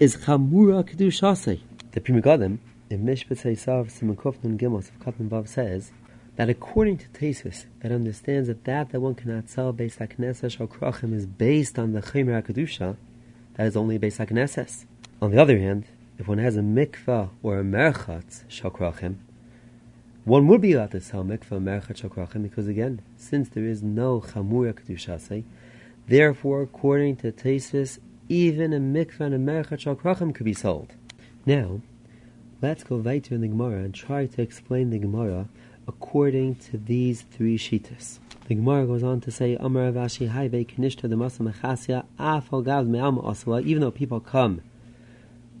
[0.00, 1.60] is chamura kedushase.
[1.90, 2.56] The Pri Megadim,
[2.88, 5.92] in Mishpat Seisav Simakov Nun Gimos of Katan Vav says
[6.36, 10.66] that according to Tesis, that understands that that that one cannot sell Beis HaKnesses or
[10.66, 12.96] Krachim is based on the Chaymer HaKedusha,
[13.56, 14.86] that is only Beis HaKnesses.
[15.20, 15.84] On the other hand,
[16.18, 19.16] if one has a mikvah or a merchatz shakrachim,
[20.26, 24.20] one would be allowed to sell mikvah merchatz shakrachim because again, since there is no
[24.20, 25.44] chamura kedushase,
[26.08, 30.94] therefore, according to Tesis, even a mikvah and a merchatz shakrachim could be sold.
[31.46, 31.80] Now,
[32.60, 35.48] let's go weiter in the Gemara and try to explain the Gemara
[35.86, 38.18] according to these three shitas.
[38.48, 42.88] The Gemara goes on to say, Amar Avashi Haive Kanishta the Masam Achasya Afal Gav
[42.88, 44.60] Me'alma Asala, even though people come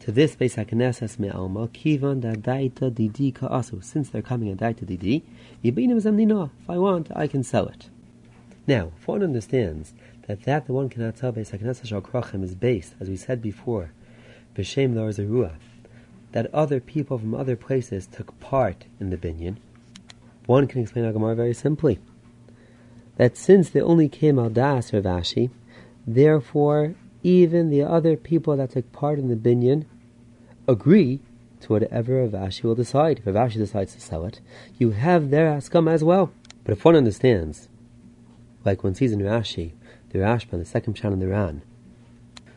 [0.06, 3.82] to this Beis HaKnesses me'alma, kivan da daita didi ka'asu.
[3.82, 5.24] Since they're coming a daita didi,
[5.64, 6.50] yibinim zamnino.
[6.62, 7.90] If I want, I can sell it.
[8.68, 9.94] Now, if one understands
[10.28, 13.42] that that the one cannot sell Beis HaKnesses shal krachim is based, as we said
[13.42, 13.90] before,
[14.54, 15.56] b'shem zerua,
[16.30, 19.56] that other people from other places took part in the binyan,
[20.46, 21.98] one can explain Agamar very simply.
[23.16, 25.50] That since they only came al das Rav Ashi,
[26.06, 29.84] therefore even the other people that took part in the binyan
[30.68, 31.20] agree
[31.60, 33.18] to whatever Rav Ashi will decide.
[33.18, 34.40] If Rav Ashi decides to sell it,
[34.78, 36.32] you have their askam as well.
[36.64, 37.68] But if one understands,
[38.64, 39.72] like one sees in Rashi,
[40.10, 41.62] the Rashba, the second Pshat in the Ran,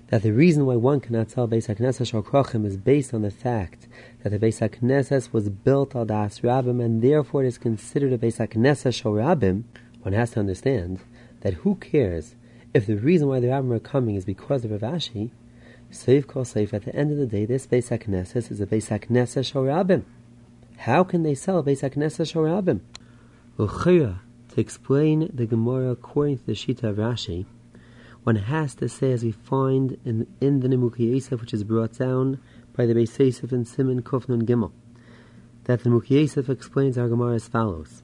[0.08, 3.30] that the reason why one cannot sell Beis HaKnesses Shal Krochim is based on the
[3.30, 3.88] fact
[4.24, 8.18] that the Beis HaKnesses was built al Das Rabim and therefore it is considered a
[8.18, 9.66] Beis HaKnesses Shal Rabim,
[10.02, 11.00] one has to understand
[11.42, 12.36] that who cares
[12.74, 15.32] if the reason why the rabbim are coming is because of Rav Ashi,
[15.92, 18.90] Seif Kol Seif, at the end of the day, this Beis HaKnesses is a Beis
[18.90, 20.04] HaKnesses Shorabim.
[20.78, 22.82] How can they sell a Beis HaKnesses Shorabim?
[23.58, 27.48] Uchira, to explain the Gemara according to the Shita of Rashi,
[28.24, 31.98] one has to say, as we find in, in the Nimukei Yosef, which is brought
[31.98, 32.40] down
[32.78, 34.72] by the Beis Yosef and Simon Kufnun Gimel,
[35.64, 38.04] that the Nimukei Yosef explains our Gemara as follows.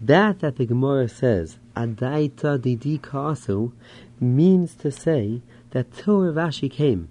[0.00, 3.70] That that the Gemara says, Adaita didi kasu,
[4.18, 7.08] means to say that till Rav Ashi came,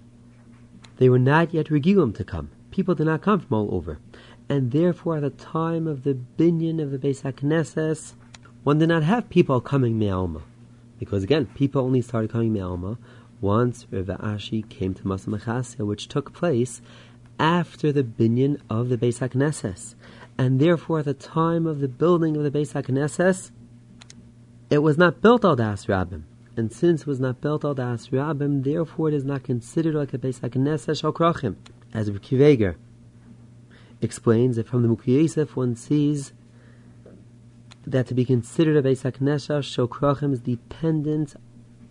[0.96, 2.50] they were not yet regilim to come.
[2.70, 3.98] People did not come from all over.
[4.48, 8.14] And therefore, at the time of the binyan of the Beis HaKnesses,
[8.64, 10.42] one did not have people coming me'alma.
[10.98, 12.98] Because again, people only started coming me'alma
[13.40, 16.80] once Rav Ashi came to Masa Mechasya, which took place
[17.38, 19.94] after the binyan of the Beis HaKnesses
[20.38, 23.50] and therefore at the time of the building of the Beis HaKnesses,
[24.70, 26.22] it was not built al das Rabbim.
[26.54, 30.12] And since it was not built al das Rabbim, therefore it is not considered like
[30.12, 31.56] a Beis HaKnesses Krachim.
[31.94, 32.76] As Kiveger
[34.02, 36.32] explains that from the Mukhi one sees
[37.86, 41.34] that to be considered a Beis HaKnesses Krachim is dependent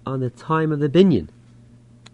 [0.05, 1.29] on the time of the binyan.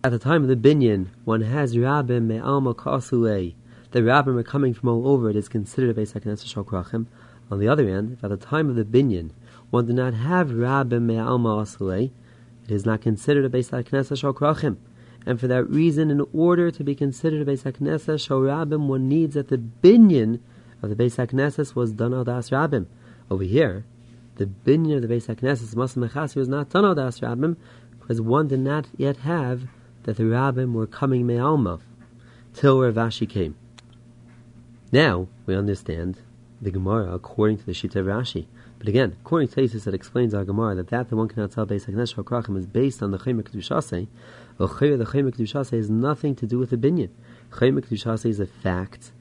[0.02, 3.56] At the time of the binyan, one has rabbim me'alma kasule.
[3.92, 5.30] The rabbim are coming from all over.
[5.30, 7.08] It is considered a Beis HaKnesset Shal Krachim.
[7.52, 9.32] On the other hand, at the time of the binyan,
[9.70, 12.12] one did not have rabbim me'alma kasule.
[12.68, 14.78] It is not considered a Beis HaKnesset Shal.
[15.26, 19.36] And for that reason, in order to be considered a Beis HaKnesset Shal one needs
[19.36, 20.40] that the binyan
[20.82, 22.88] of the Beis HaKnesset was done al das Rabbim.
[23.32, 23.86] Over here,
[24.36, 27.56] the binyan of the Beis HaKnesset, Masam Mechasi, was not done al das Rabbim,
[28.00, 29.68] because one did not yet have
[30.04, 31.80] that the Rabbim were coming Me'alma,
[32.54, 33.56] till Rav Ashi came.
[34.92, 36.20] Now, we understand
[36.62, 38.48] the Gemara according to the Shita Rashi.
[38.80, 41.66] But again, according to Tesis that explains our Gemara that that the one cannot tell
[41.66, 44.08] Beis HaKnesset Krachim is based on the Chayim Kedushase,
[44.58, 47.10] the Chayim Kedushase has nothing to do with the binyan.
[47.54, 49.12] Chayim Kedushase is a fact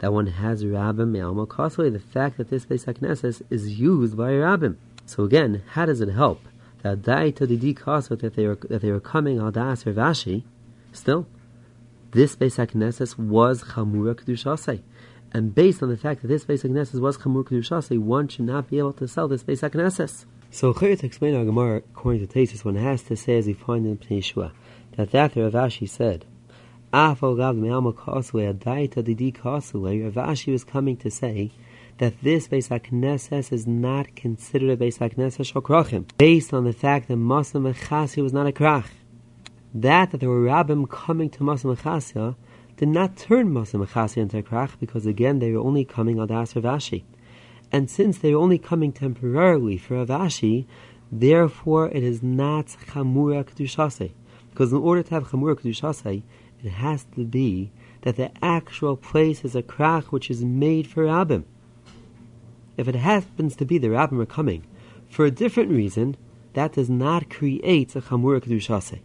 [0.00, 4.32] that one has Rabbim Me'alma Kosle, the fact that this Beis HaKnesset is used by
[4.32, 4.76] Rabbim.
[5.06, 6.42] So again, how does it help
[6.82, 10.42] that Daita Didi Kosle that they were that they coming al Das Rav Ashi?
[10.92, 11.26] Still,
[12.10, 14.82] this Beis HaKnesset was Chamura Kedushase.
[15.36, 18.70] And based on the fact that this Beis HaKnesses was Chamur Kedushase, one should not
[18.70, 20.24] be able to sell this Beis HaKnesses.
[20.50, 23.52] So Chayr to explain our Gemara, according to Tesis, one has to say, as we
[23.52, 24.50] find in Pnei
[24.96, 26.24] that after Rav Ashi said,
[26.90, 31.52] Afal Gav Me'alma Koswe, Adaita Didi Koswe, Rav Ashi was coming to say
[31.98, 37.08] that this Beis HaKnesses is not considered a Beis HaKnesses Shokrachim, based on the fact
[37.08, 38.86] that Masa Mechasi was not a Krach.
[39.74, 42.36] That, that there were Rabbim coming to Masa Mechasya,
[42.76, 46.28] did not turn Masa Mechasi into a Krach, because again, they were only coming on
[46.28, 47.04] Das Rav Ashi.
[47.72, 50.66] And since they were only coming temporarily for Rav Ashi,
[51.10, 54.12] therefore it is not Chamura Kedushase.
[54.50, 56.22] Because in order to have Chamura Kedushase,
[56.62, 61.04] it has to be that the actual place is a krach which is made for
[61.04, 61.44] Rabbim.
[62.76, 64.66] If it happens to be the Rabbim are coming
[65.08, 66.16] for a different reason,
[66.52, 69.00] that does not create a Chamura Kedushase.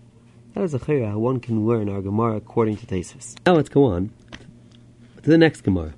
[0.53, 3.37] That is a chayra one can learn our Gemara according to Tesis.
[3.45, 4.11] Oh, now let's go on
[5.23, 5.93] to the next Gemara.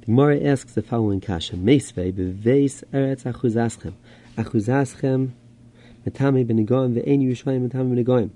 [0.00, 3.92] The Gemara asks the following kasha: Meisvei beveis eretz achuzaschem,
[4.38, 5.32] achuzaschem
[6.06, 8.30] metame benigoim ve'en Yerushalayim metame benigoim.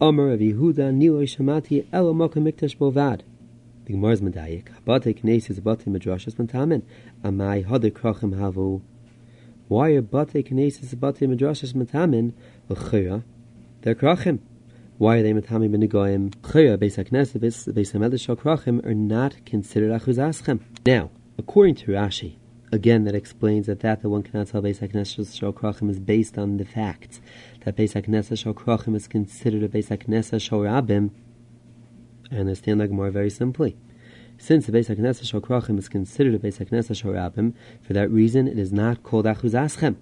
[0.00, 3.20] Omer of Yehuda Nilo Shamati Elo Mokem Mikdash Bovad.
[3.84, 4.68] The Gemara Gemara's Medayik.
[4.82, 6.80] Habate Knesses Bate Midrashas Mentamen.
[7.22, 8.80] Amai Hode Krochem Havu.
[9.68, 12.32] Why are Bate Knesses Bate Midrashas Mentamen?
[12.70, 13.24] L'chira.
[13.82, 14.38] They're Krochem.
[15.00, 16.28] Why are they Metami Benigoyim?
[16.42, 20.60] Chira, Beis HaKnesset, Beis HaMedesh Krochem are not considered Achuzaschem.
[20.84, 21.08] Now,
[21.38, 22.36] according to Rashi,
[22.70, 26.58] Again, that explains that that the one cannot tell Beis HaKnesses Shal is based on
[26.58, 27.18] the fact
[27.64, 30.66] that Beis HaKnesses Shal is considered a Beis HaKnesses Shal.
[30.66, 33.78] I understand the Gemara very simply.
[34.36, 38.58] Since the Beis HaKnesses Shal is considered a Beis HaKnesses Shal for that reason it
[38.58, 39.96] is not called Achuzaschem.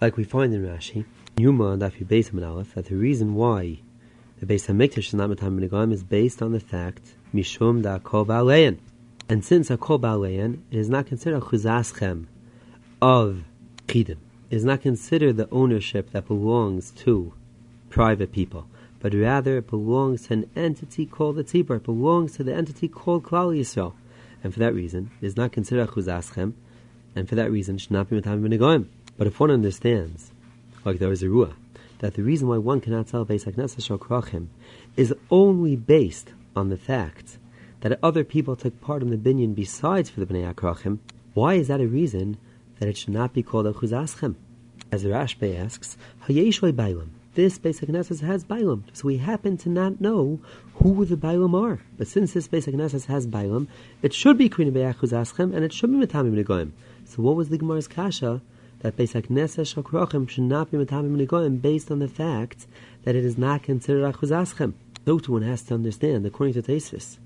[0.00, 1.04] Like we find in Rashi,
[1.38, 3.78] Yuma and Afi Beis Aleph, that the reason why
[4.44, 8.26] the Beis HaMikdash is not Matam is based on the fact Mishum da Kol
[9.26, 12.26] and since a kol ba'alein, it is not considered a chuzaschem
[13.00, 13.44] of
[13.86, 14.18] chidim.
[14.50, 17.32] It is not considered the ownership that belongs to
[17.88, 18.66] private people,
[19.00, 21.76] but rather it belongs to an entity called the tzibur.
[21.76, 23.94] It belongs to the entity called Klal Yisrael.
[24.42, 26.52] And for that reason, it is not considered a chuzaschem,
[27.16, 28.88] and for that reason, should not be mitam b'negoim.
[29.16, 30.32] But if one understands,
[30.84, 31.54] like there is a ruah,
[31.98, 34.46] that the reason why one cannot sell Beis HaKnesset
[34.96, 37.38] is only based on the fact
[37.80, 40.98] that other people took part in the binyan besides for the Bnei Akrachim,
[41.34, 42.38] why is that a reason
[42.78, 44.36] that it should not be called a Chuzaschem?
[44.90, 47.08] As the Rashba asks, Hayeshoi Bailam.
[47.34, 50.38] This basic Knesset has Bailam, so we happen to not know
[50.74, 51.80] who the Bailam are.
[51.98, 53.66] But since this basic Knesset has Bailam,
[54.02, 56.70] it should be Krina Be'achuzaschem, and it should be Metamim Negoim.
[57.04, 58.40] So what was the Gemara's Kasha?
[58.84, 62.66] That Knesset Shakrachim should not be Metamim Negoim based on the fact
[63.04, 64.74] that it is not considered Achuzaschem.
[65.06, 67.16] So one has to understand, according to Tesis,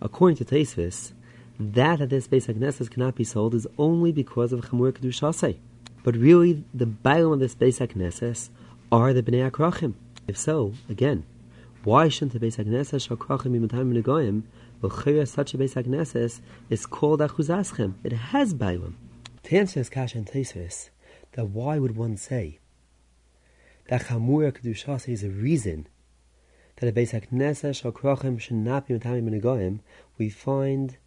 [0.00, 1.12] According to Teisvis,
[1.60, 5.58] that that this Beis cannot be sold is only because of Chamur Kedushasei.
[6.02, 8.50] But really, the Bailam of this Beis HaKnesses
[8.90, 9.94] are the Bnei Akrachim.
[10.26, 11.24] If so, again,
[11.84, 14.42] why shouldn't the Beis HaKnesses Shakrachim be Matam Negoyim,
[14.80, 14.90] but
[15.28, 17.94] such a Beis HaKnesses is called Achuzaschem?
[18.02, 18.94] It has Bailam.
[19.48, 20.90] To answer this Kash and Teisvis,
[21.32, 22.58] that why would one say
[23.88, 25.88] that Chamur Kedushasei is a reason
[26.76, 27.12] that a Beis
[27.74, 29.80] Shal Krochim should not be Matami Benegoyim,
[30.18, 30.98] we find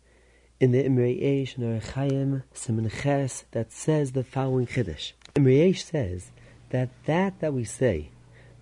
[0.59, 5.11] in the Imrei and Arachayim Simon Ches that says the following Chiddush.
[5.35, 6.31] Imrei says
[6.71, 8.09] that that that we say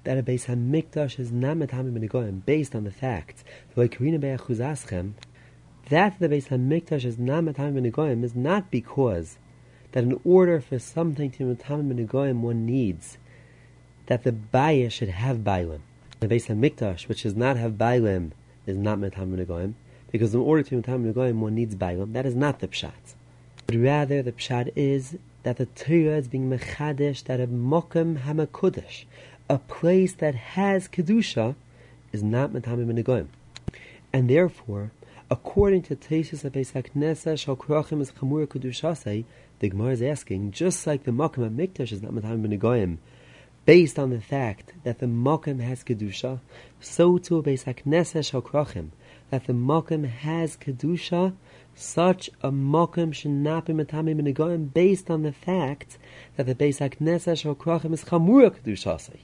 [0.04, 5.14] that a Beis HaMikdash is not Matami Benegoyim based on the fact that Karina Be'achuzaschem
[5.90, 9.38] that the Beis HaMikdash is not Matami Benegoyim is not because
[9.92, 13.18] that in order for something to be Matami Benegoyim one needs
[14.06, 15.82] that the Baya should have Bailim.
[16.20, 18.32] The Beis Hamikdash, which does not have Bailim,
[18.66, 19.76] is not Metam Goyim,
[20.12, 22.14] because in order to be Metam Goyim, one needs Bailim.
[22.14, 23.16] That is not the Pshat.
[23.68, 29.06] But rather, the Pshat is that the Torah is being Mechadesh, that a Mokum Hamakudesh,
[29.50, 31.56] a place that has Kedusha,
[32.12, 33.30] is not Metam Goyim.
[34.12, 34.92] And therefore,
[35.30, 39.24] according to Tesis Beis HaKnesset, Shal Krochim is Chamur Kedushasei,
[39.60, 43.00] the Gemara is asking, just like the Mokum HaMikdash is not Metam Goyim,
[43.66, 46.40] based on the fact that the Mokum has Kedusha,
[46.80, 48.90] so too Beis HaKnesset Shal Krochim,
[49.30, 51.36] that the Mokum has Kedusha,
[51.76, 55.98] such a Mokum should not be Metamim Negoim based on the fact
[56.36, 59.18] that the Beis HaKnesset Shal Krochim is Chamura Kedusha.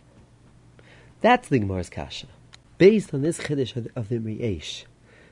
[1.22, 2.28] That's the Gemara's Kasha.
[2.78, 4.84] Based on this Chiddush of, the Mri'esh,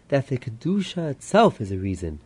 [0.07, 2.19] that the Kedusha itself is a reason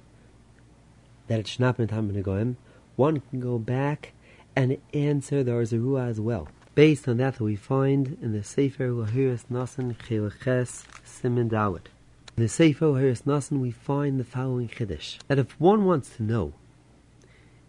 [1.28, 2.56] that it should not be Metamim Negoim,
[2.98, 4.12] one can go back
[4.56, 6.50] and answer the Ohr Zarua as well.
[6.76, 11.86] Based on that, we find in the Sefer Lahiris Nasan Chilches Simen Dawid.
[12.36, 16.24] In the Sefer Lahiris Nasan, we find the following Chiddush that if one wants to
[16.24, 16.54] know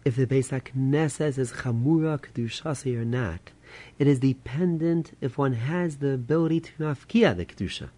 [0.03, 3.51] if the Beis HaKnesses is Chamura Kedushasi or not,
[3.99, 7.89] it is dependent if one has the ability to nafkia the Kedusha.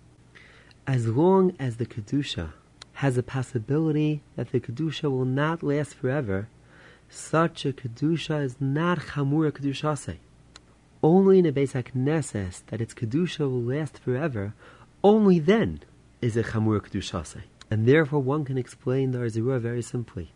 [0.86, 2.52] As long as the Kedusha
[2.94, 6.50] has a possibility that the Kedusha will not last forever,
[7.12, 10.18] such a Kedusha is not Chamura Kedushasei
[11.04, 14.54] only in a Beis HaKnesses that its Kedusha will last forever,
[15.04, 15.80] only then
[16.22, 17.42] is it Chamur Kedushase.
[17.70, 20.32] And therefore one can explain the Ohr Zarua very simply.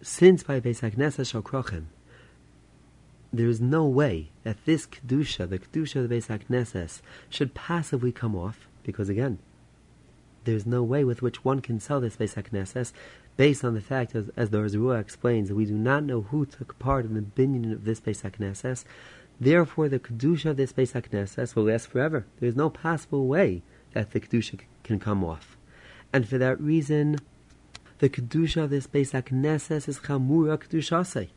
[0.00, 1.86] Since by Beis HaKnesses Shal Krochem,
[3.32, 8.34] there is no way that this Kedusha, the Kedusha of the Beis should passively come
[8.34, 9.38] off, because again,
[10.44, 12.92] there's no way with which one can sell this Beis HaKnesses
[13.38, 16.44] based on the fact, as, as the Ohr Zarua explains, we do not know who
[16.44, 18.84] took part in the binyan of this Beis HaKnesses,
[19.40, 22.26] Therefore, the kedusha of this Beis Haknesses will last forever.
[22.40, 25.56] There is no possible way that the kedusha can come off,
[26.12, 27.18] and for that reason,
[27.98, 31.28] the kedusha of this Beis Haknesses is chamura kedushasei.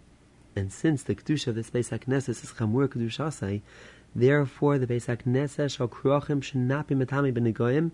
[0.55, 3.61] And since the kedusha of this Beis Haknesses is chamura kedushasei,
[4.15, 7.91] therefore the Beis Haknesses shall krochim should not be matami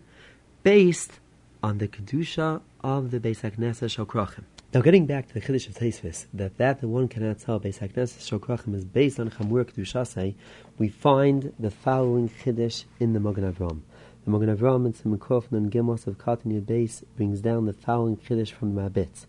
[0.63, 1.19] based
[1.63, 4.05] on the kedusha of the Beis Haknesses shall.
[4.73, 7.79] Now, getting back to the Chiddush of Teisvis, that that the one cannot tell Beis
[7.79, 10.35] Hakneses Shokrachim is based on Chamur Kedushasei,
[10.77, 13.81] we find the following Chiddush in the Mogen Avram.
[14.25, 18.51] The Mogen Avram in Simukov and Gemos of Katan base brings down the following Chiddush
[18.51, 19.25] from the Mabitz.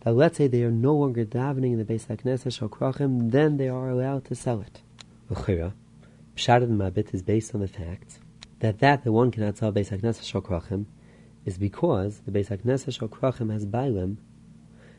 [0.00, 3.68] That let's say they are no longer davening in the Beis Hakneses Shokrachim, then they
[3.68, 4.80] are allowed to sell it.
[5.28, 5.74] L'chira,
[6.34, 8.18] Pshat of the Mabit is based on the fact
[8.60, 10.86] that that the one cannot tell Beis Hakneses Shokrachim
[11.48, 14.18] is because the Beis Hakneses Shokrachim has Bailim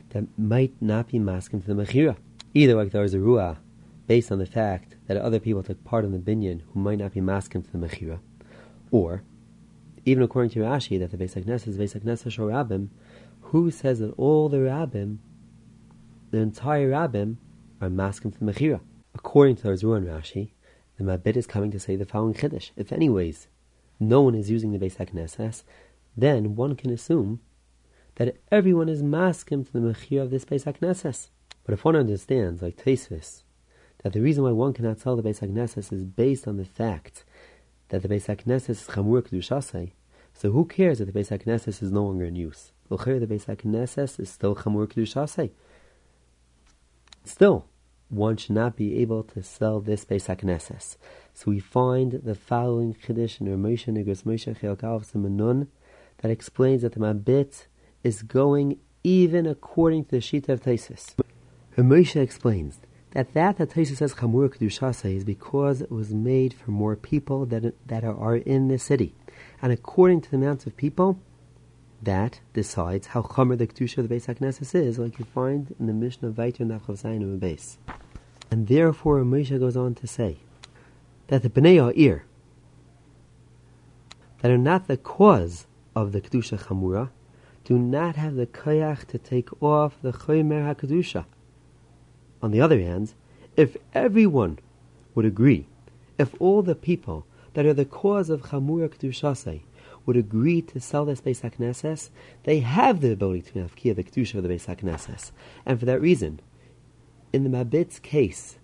[0.08, 2.16] that might not be masking to the Mechira.
[2.52, 3.58] Either like there is a Ruah,
[4.08, 7.14] based on the fact that other people took part in the binyan who might not
[7.14, 8.18] be masking to the Mechira,
[8.90, 9.22] or,
[10.04, 12.88] even according to Rashi, that the Beis HaKnesses is Beis HaKnesses or Rabbim,
[13.42, 15.18] who says that all the Rabbim,
[16.32, 17.36] the entire Rabbim,
[17.80, 18.80] are masking to the Mechira?
[19.14, 20.50] According to the Ruah and Rashi,
[20.98, 22.72] the Mabit is coming to say the following Chiddush.
[22.76, 23.46] If anyways,
[24.00, 25.62] no one is using the Beis HaKnesses,
[26.16, 27.40] then one can assume
[28.16, 31.28] that everyone is maskim to the mechir of this Beis HaKnesses.
[31.64, 33.42] But if one understands, like Teisvis,
[34.02, 37.24] that the reason why one cannot sell the Beis HaKnesses is based on the fact
[37.88, 39.92] that the Beis HaKnesses is chamur kedushasei,
[40.32, 42.72] so who cares if the Beis HaKnesses is no longer in use?
[42.88, 45.50] the Beis HaKnesses is still chamur kedushasei.
[47.24, 47.66] Still,
[48.08, 50.96] one should not be able to sell this Beis HaKnesses.
[51.34, 55.68] So we find the following Chiddush in Igros Moshe Simenun
[56.20, 57.66] that explains that the Mabit
[58.02, 61.14] is going even according to the Shita of Taisis.
[61.76, 62.78] Moshe explains
[63.12, 67.46] that that that Taisis says Chamur Kedushasa is because it was made for more people
[67.46, 69.14] that, that are in the city.
[69.62, 71.18] And according to the amount of people,
[72.02, 75.86] that decides how Chamur the Kedusha of the Beis HaKnesses is, like you find in
[75.86, 77.78] the Mishnah Vayter Nachlav Zayin base.
[78.50, 80.38] And therefore Moshe goes on to say
[81.28, 82.24] that the Bnei Ha'ir,
[84.40, 87.10] that are not the cause of the Kedusha Chamura,
[87.64, 91.24] do not have the koyach to take off the choymer hakadusha.
[92.42, 93.14] On the other hand,
[93.56, 94.58] if everyone
[95.14, 95.66] would agree,
[96.18, 99.60] if all the people that are the cause of chamura kedushasei
[100.06, 102.10] would agree to sell this Beis HaKnesses,
[102.44, 105.30] they have the ability to nafkia the kedusha of the Beis HaKnesses.
[105.66, 106.40] And for that reason,
[107.32, 108.58] in the Mabit's case,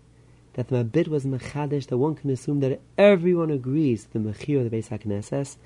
[0.54, 4.64] that the Mabit was mechadish, that one can assume that everyone agrees to the mechir
[4.64, 5.56] of the Beis HaKnesses,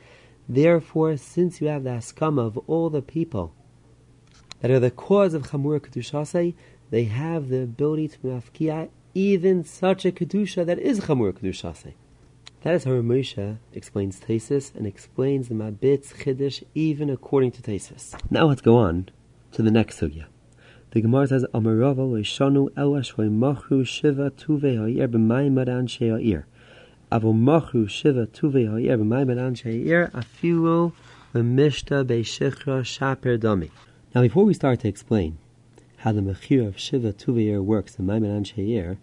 [0.48, 3.54] Therefore, since you have the haskama of all the people
[4.60, 6.54] that are the cause of Chamur Kedushasei,
[6.90, 11.94] they have the ability to mafkia even such a Kedusha that is Chamur Kedushasei.
[12.62, 18.14] That is how Moshe explains Tesis and explains the Mabitz Chiddush even according to Tesis.
[18.30, 19.08] Now let's go on
[19.52, 20.26] to the next sugya.
[20.90, 26.44] The Gemara says, Amarava leishanu elashvei machru shiva tuve ha'ir b'mayim madan she'a'ir.
[27.12, 30.92] Avo machru shiva tuve ha'ir b'mayim madan she'a'ir afilu
[31.34, 33.70] v'mishta be'shichra shaper dami.
[34.14, 35.38] Now before we start to explain
[35.98, 38.96] how the mechir of shiva tuve works in Maimon She'ir,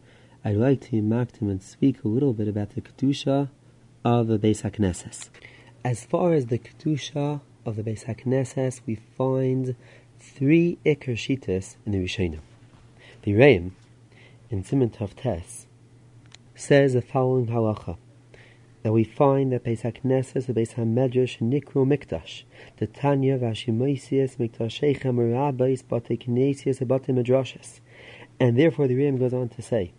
[0.43, 3.49] I'd like to mark him and speak a little bit about the kedusha
[4.03, 5.29] of the Beis Haknesses.
[5.85, 9.75] As far as the kedusha of the Beis Haknesses, we find
[10.19, 12.39] three ikar shitas in the Rishonim.
[13.23, 13.75] The Reim
[14.49, 15.66] in Simon Tes
[16.57, 17.95] says the following halacha
[18.81, 22.43] that we find that Beis Haknesses, the Beis Hamedrash, Nikro Mikdash,
[22.77, 27.79] the Tanya Vashimoisius Miktashechem Rabbis Bate Kinesius Bate Medrashes,
[28.39, 29.91] and therefore the Reim goes on to say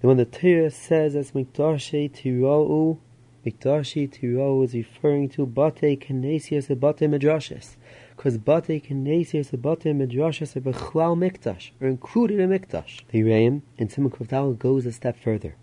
[0.00, 2.98] that when the Torah says as Mikdashi Tirau,
[3.46, 7.76] Mikdashi Tirau is referring to Bate Kinesias and Bate Midrashes.
[8.18, 13.02] Because Bate Kinesias and Bate Midrashes are Bechlal Mikdash, are included in Mikdash.
[13.12, 15.54] The Reim in Simon Kavdal goes a step further.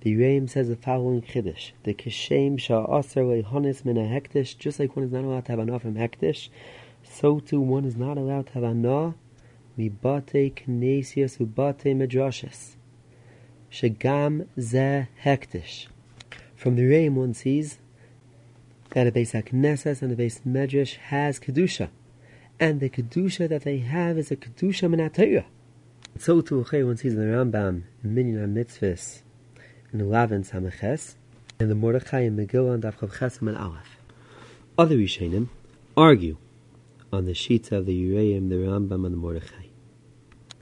[0.00, 5.04] The Reim says the following Chiddush: The Kishem Sha'asar Lehonis Min Hektish, just like one
[5.04, 6.48] is not allowed to have anah from Hektish,
[7.02, 9.14] so too one is not allowed to have anah
[9.78, 12.76] Mibate Kinesias Ubate Midrashes.
[13.70, 15.88] Shagam Ze Hektish.
[16.56, 17.78] From the Reim one sees
[18.90, 21.88] that a Beis HaKnesses and a Beis Medrash has Kedusha.
[22.58, 25.44] And the Kedusha that they have is a Kedusha Minatayah.
[26.18, 29.22] So too one sees the Rambam in Minyan Mitzvahs
[29.92, 31.14] in Lavin Samaches
[31.58, 33.98] and the Mordechai in Megillah and Avchav Chesam and Aleph.
[34.76, 35.48] Other Rishonim
[35.96, 36.36] argue
[37.12, 39.66] on the sheets of the Yereim, the Rambam, and the Mordechai.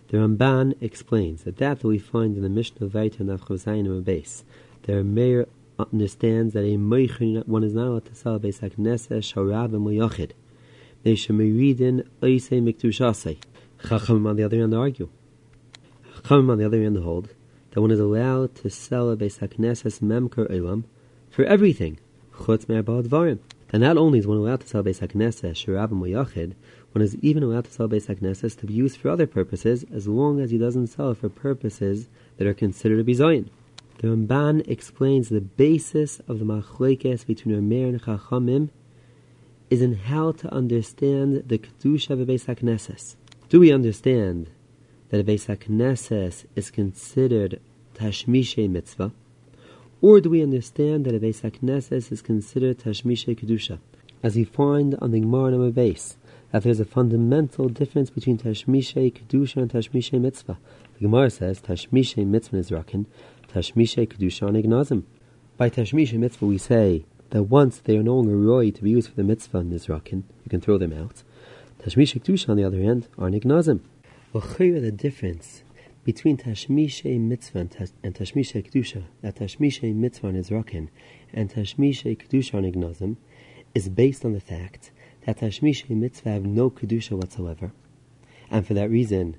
[0.09, 4.45] The Ramban explains that that that we find in the Mishnah Vaita and Avchozayin base,
[4.85, 5.47] the mayor
[5.79, 9.87] understands that a moichin one is not allowed to sell a base hakneseh sharav and
[9.87, 10.33] moyachid.
[11.03, 13.39] They should be reading oisei miktushasei.
[13.83, 15.09] Chachamim on the other hand argue.
[16.23, 17.35] Chachamim on the other hand hold
[17.71, 20.85] that one is allowed to sell a base hakneseh memker elam
[21.31, 21.99] for everything
[22.33, 23.39] chutz me'arbad varim.
[23.71, 26.55] And not only is one allowed to sell Beis HaKnesses, Shirav and Moyachid,
[26.93, 30.09] one is even allowed to sell Beis HaKnesses to be used for other purposes, as
[30.09, 32.09] long as he doesn't sell for purposes
[32.39, 33.51] that are considered to be Zion.
[33.99, 38.71] The Ramban explains the basis of the machlekes between Rameir and Chachamim
[39.71, 43.17] is in how to understand the Kedusha of Beis.
[43.49, 44.51] Do we understand
[45.09, 47.61] that a Beis is considered
[47.95, 49.11] Tashmishe Mitzvah?
[50.01, 53.81] Or do we understand that a Beis is considered Tashmishe Kedusha?
[54.23, 56.17] As we find on the Gemara Nama base,
[56.53, 60.59] that there's a fundamental difference between Tashmishe Kedusha and Tashmishe Mitzvah.
[60.95, 63.07] The Gemara says Tashmishe Mitzvah is Rakin,
[63.53, 65.05] Tashmishe Kedusha Ignazim.
[65.57, 69.09] By Tashmishe Mitzvah we say that once they are no longer roy to be used
[69.09, 71.23] for the Mitzvah in Nizrakin, you can throw them out.
[71.83, 73.81] Tashmishe Kedusha on the other hand are Nignazim.
[74.35, 75.63] Well, the difference
[76.05, 80.91] between Tashmishe Mitzvah and, tash, and Tashmishe Kedusha, that Tashmishe Mitzvah is Rakin
[81.33, 83.17] and Tashmishe Kedusha on Ignazim,
[83.75, 84.91] is based on the fact
[85.25, 87.73] that Tashmishe Mitzvah have no Kedusha whatsoever.
[88.51, 89.37] And for that reason,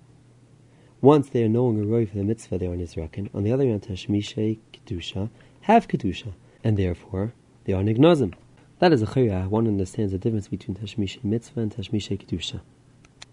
[1.01, 3.29] once they are no longer roy for the mitzvah, they are Nizrakin.
[3.33, 5.29] On the other hand, Tashmishay Kedusha
[5.61, 6.33] have Kedusha,
[6.63, 7.33] and therefore
[7.63, 8.33] they are Nignazim.
[8.79, 9.47] That is a chayah.
[9.47, 12.61] One understands the difference between Tashmishay Mitzvah and Tashmishay Kedusha.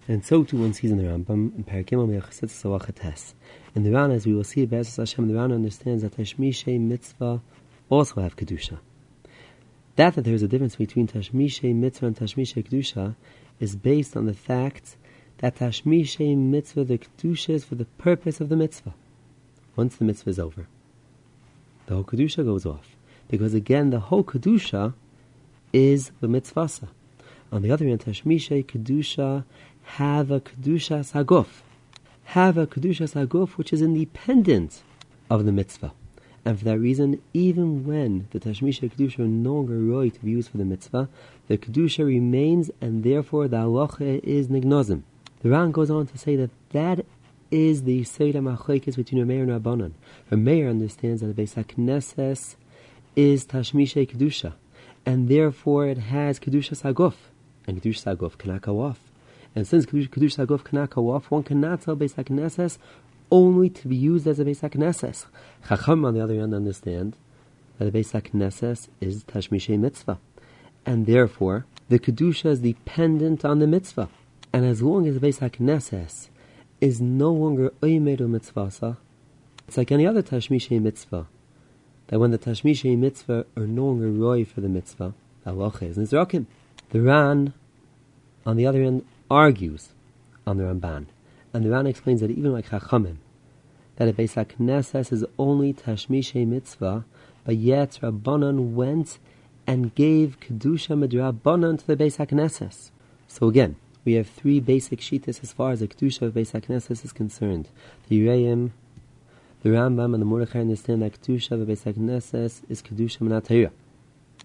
[0.08, 3.34] And so too one sees in the Rambam in Parakim Mechasit Salachates.
[3.74, 7.40] In the Rana, as we will see, Be'ez Hashem, the Rana understands that Tashmishay Mitzvah
[7.90, 8.78] also have Kedusha.
[9.96, 13.16] That that there is a difference between Tashmishay Mitzvah and Tashmishay Kedusha
[13.58, 14.96] is based on the fact
[15.38, 18.94] that Tashmishe Mitzvah, the Kedusha is for the purpose of the Mitzvah.
[19.74, 20.66] Once the Mitzvah is over,
[21.86, 22.96] the whole Kedusha goes off.
[23.28, 24.94] Because again, the whole Kedusha
[25.72, 26.88] is the Mitzvah.
[27.52, 29.44] On the other hand, Tashmishe Kedusha
[29.82, 31.62] have a Kedusha Saguf.
[32.24, 34.82] Have a Kedusha Saguf which is independent
[35.30, 35.92] of the mitzvah.
[36.44, 40.32] And for that reason, even when the Tashmisha Kedusha are no longer right to be
[40.32, 41.08] used for the mitzvah,
[41.48, 45.02] the Kedusha remains and therefore the halacha is nignozim.
[45.46, 47.06] The Ran goes on to say that that
[47.52, 49.92] is the Seder Machlekes between Rameir and Rabbanon.
[50.28, 52.56] Rameir understands that the Beis HaKnesses
[53.14, 54.54] is Tashmisha Kedusha,
[55.06, 57.14] and therefore it has Kedusha Saguf.
[57.64, 58.98] And Kedusha Saguf cannot go off.
[59.54, 62.78] And since Kedusha Saguf cannot go off, one cannot sell Beis HaKnesses
[63.30, 65.26] only to be used as a Beis HaKnesses.
[65.68, 67.14] Chacham, on the other hand, understand
[67.78, 70.18] that the Beis HaKnesses is Tashmishay Mitzvah.
[70.84, 74.08] And therefore, the Kedusha is dependent on the Mitzvah.
[74.56, 76.30] And as long as the Beis HaKnesses
[76.80, 78.96] is no longer Oymeru Mitzvah,
[79.68, 81.26] it's like any other Tashmishay Mitzvah
[82.06, 85.12] that when the Tashmishay mitzvah are no longer roy for the mitzvah,
[85.44, 86.46] Allah is nizrakim.
[86.88, 87.52] The Ran,
[88.46, 89.90] on the other hand, argues
[90.46, 91.04] on the Ramban,
[91.52, 93.16] and the Ran explains that even like Chachamim,
[93.96, 97.04] that a Beis HaKnesses is only Tashmishay mitzvah,
[97.44, 99.18] but yet Rabbanan went
[99.66, 102.90] and gave Kedusha Midrabanan to the Beis HaKnesses.
[103.28, 103.76] So again,
[104.06, 107.68] we have three basic shitas as far as the Kedusha of Beis HaKnesses is concerned.
[108.08, 108.70] The Yereim,
[109.62, 113.72] the Rambam, and the Mordechai understand that Kedusha of Beis HaKnesses is Kedusha Minatayra.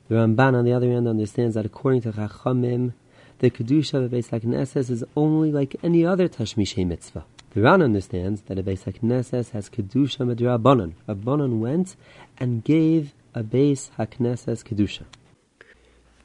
[0.09, 2.93] The Ramban, on the other hand, understands that according to Chachamim,
[3.37, 7.23] the Kedusha of Beis HaKnesses is only like any other Tashmishay mitzvah.
[7.51, 10.93] The Ran understands that a Beis HaKnesses has Kedusha Midrabanan.
[11.07, 11.95] Rabbanan went
[12.39, 15.03] and gave a Beis HaKnesses Kedusha.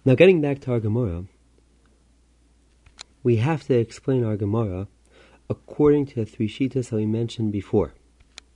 [0.07, 1.25] Now getting back to our Gemara,
[3.27, 4.87] we have to explain our Gemara
[5.51, 7.93] according to the three shitas that we mentioned before.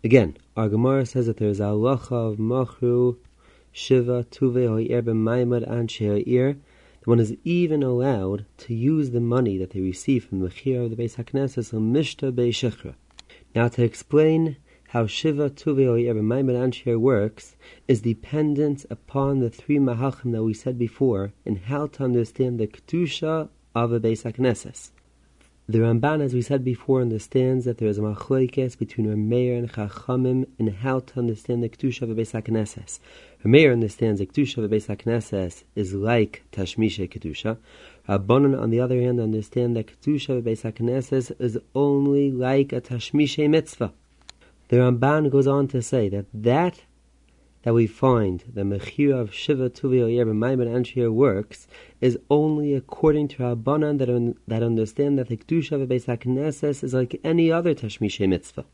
[0.05, 3.17] Again, our Gemara says that there is a halacha of machru,
[3.73, 6.53] shiva, tuve, ho'ir, b'maimad, and she'ir,
[7.01, 10.85] that one is even allowed to use the money that they receive from the Mechir
[10.85, 11.19] of the Beis
[11.75, 12.95] on Mishta Be'eshechra.
[13.57, 14.57] Now to explain
[14.91, 17.57] how Shiva, Tuve, Ho'ir, b'maimad, and she'ir works
[17.89, 22.69] is dependent upon the three Mahachim that we said before and how to understand the
[22.69, 24.91] Kedusha of a Beis HaKnesses.
[25.69, 29.73] The Ramban, as we said before, understands that there is a machlokes between Rameir and
[29.73, 32.99] Chachamim in how to understand the Kedusha of a Beis HaKnesses.
[33.45, 37.57] Rameir understands the Kedusha of a Beis HaKnesses is like Tashmisha Kedusha.
[38.09, 42.73] Rabbanon, on the other hand, understand that Kedusha of a Beis HaKnesses is only like
[42.73, 43.93] a Tashmisha Mitzvah.
[44.71, 46.81] The Ramban goes on to say that that
[47.63, 51.69] that we find the Mechira of Shiva Tuvi Oyer Maimon Anshir works
[52.01, 56.83] is only according to Rabbanan that, un, that understand that the Kedusha of Beis HaKnesses
[56.83, 58.65] is like any other Tashmishay mitzvah.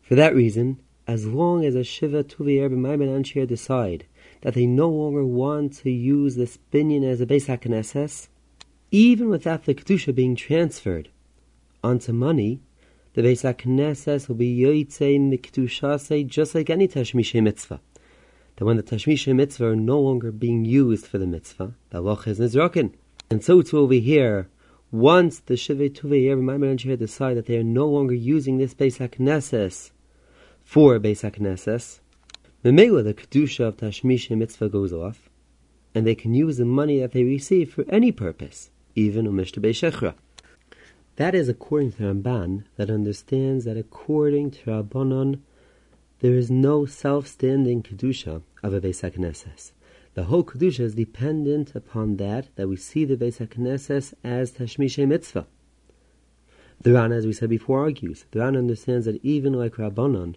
[0.00, 0.78] For that reason,
[1.08, 4.06] as long as a Shiva Tuvi Oyer Maimon Anshir decide
[4.42, 8.28] that they no longer want to use this binyan as a Beis HaKnesses,
[8.92, 11.08] even without the Kedusha being transferred
[11.82, 12.60] onto money,
[13.14, 17.80] the Beis HaKnesses will be Yoytze Mikdusha just like any Tashmishay mitzvah
[18.56, 22.26] that when the Tashmisha mitzvah are no longer being used for the mitzvah, the loch
[22.26, 22.92] is nizrakin.
[23.30, 24.48] And so too over here,
[24.90, 28.98] once the Shivei Tuvei Yer and decide that they are no longer using this Beis
[28.98, 29.90] HaKnesses
[30.64, 32.00] for Beis HaKnesses,
[32.64, 35.28] Memela, the Kedusha of Tashmisha mitzvah goes off,
[35.94, 40.14] and they can use the money that they receive for any purpose, even Umishta Shechra.
[41.16, 45.40] That is according to Ramban, that understands that according to Rabbanon,
[46.26, 49.70] there is no self-standing kedusha of a Beis HaKnesses.
[50.14, 55.06] The whole kedusha is dependent upon that that we see the Beis HaKnesses as Tashmishay
[55.06, 55.46] Mitzvah.
[56.80, 58.24] The Ran, as we said before, argues.
[58.32, 60.34] The Ran understands that even like Rabbanon,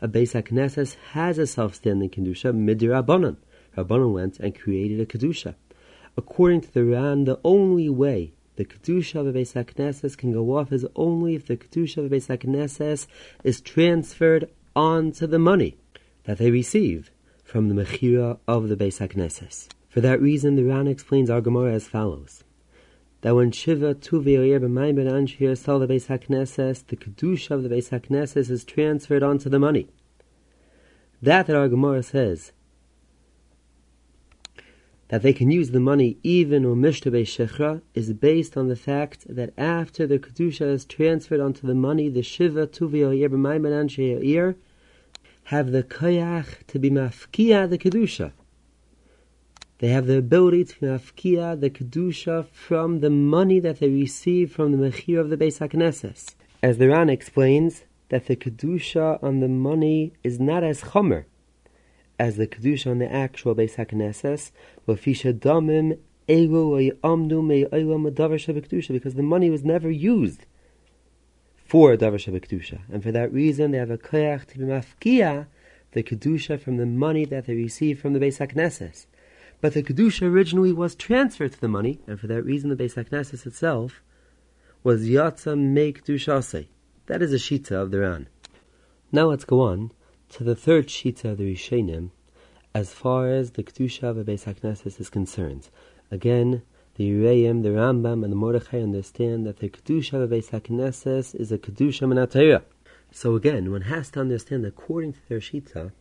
[0.00, 3.36] a Beis HaKnesses has a self-standing kedusha mid Rabbanon.
[3.76, 5.54] Rabbanon went and created a kedusha.
[6.16, 10.56] According to the Ran, the only way the kedusha of a Beis HaKnesses can go
[10.56, 13.06] off is only if the kedusha of a Beis HaKnesses
[13.44, 14.48] is transferred
[14.80, 15.76] on to the money
[16.24, 17.10] that they receive
[17.44, 19.68] from the Mechira of the Beis HaKnesses.
[19.90, 22.44] For that reason, the Ran explains our Gemara as follows.
[23.20, 27.62] That when Shiva, Tuvi, Oyer, B'mayim, Ben Anshir sell the Beis HaKnesses, the Kedusha of
[27.62, 29.88] the Beis HaKnesses is transferred onto the money.
[31.20, 32.52] That that our Gemara says,
[35.08, 39.26] that they can use the money even or mishtabe shechra is based on the fact
[39.28, 43.12] that after the kedusha is transferred onto the money, the shiva tuvi or
[45.44, 48.32] have the koyach to be mafkia the kedusha.
[49.78, 54.72] They have the ability to mafkia the kedusha from the money that they receive from
[54.72, 56.34] the mechir of the Beis Haknesses.
[56.62, 61.24] As the Ran explains, that the kedusha on the money is not as chomer
[62.18, 64.50] as the kedusha on the actual Beis Haknesses,
[64.86, 65.98] v'fisha damim
[68.92, 70.46] because the money was never used
[71.70, 75.46] for davar kedusha, and for that reason they have a koyach to be mafkia
[75.92, 79.06] the kedusha from the money that they receive from the Beis Haknesses.
[79.60, 82.96] But the kedusha originally was transferred to the money, and for that reason the Beis
[82.96, 84.02] Haknesses itself
[84.82, 86.66] was yatsa make dushase.
[87.06, 88.28] That is a shita of the Ran.
[89.12, 89.92] Now let's go on
[90.30, 92.10] to the third shita of the Rishonim,
[92.74, 95.68] as far as the Kedusha of the Beis HaKnesses is concerned.
[96.10, 96.62] Again,
[97.00, 101.50] the Yereim, the Rambam, and the Mordechai understand that the Kedusha of Beis HaKnesses is
[101.50, 102.60] a Kedusha Menatayah.
[103.10, 105.92] So again, one has to understand, according to their Shita,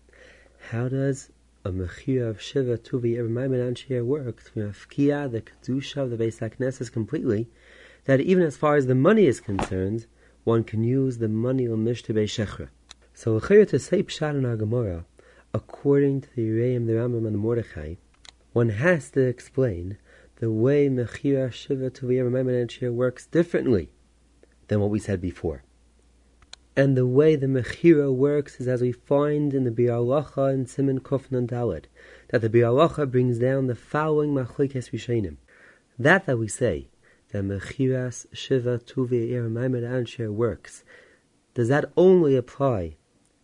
[0.72, 1.30] how does
[1.64, 6.40] a Mechir of Shiva Tuvi Ermaiman Anshir work to Mafkia the Kedusha of the Beis
[6.40, 7.48] HaKnesses completely,
[8.04, 10.06] that even as far as the money is concerned,
[10.44, 12.68] one can use the money on Mishte Shechra.
[13.14, 15.06] So, to say Pshat in our Gemara,
[15.54, 17.96] according to the Yereim, the Rambam, and the Mordechai,
[18.52, 19.98] one has to explain
[20.40, 23.90] the way Mechira Shiva Tuviyah Maimon works differently
[24.68, 25.64] than what we said before.
[26.78, 30.70] And the way the Mechira works is as we find in the Biur Halacha and
[30.70, 31.86] Simon Kufnan Daled,
[32.30, 35.36] that the Biur Halacha brings down the following Machlekes Rishonim.
[35.98, 36.88] That that we say,
[37.34, 40.86] that Mechiras Shiva Tuviyah Maimon works,
[41.54, 42.96] does that only apply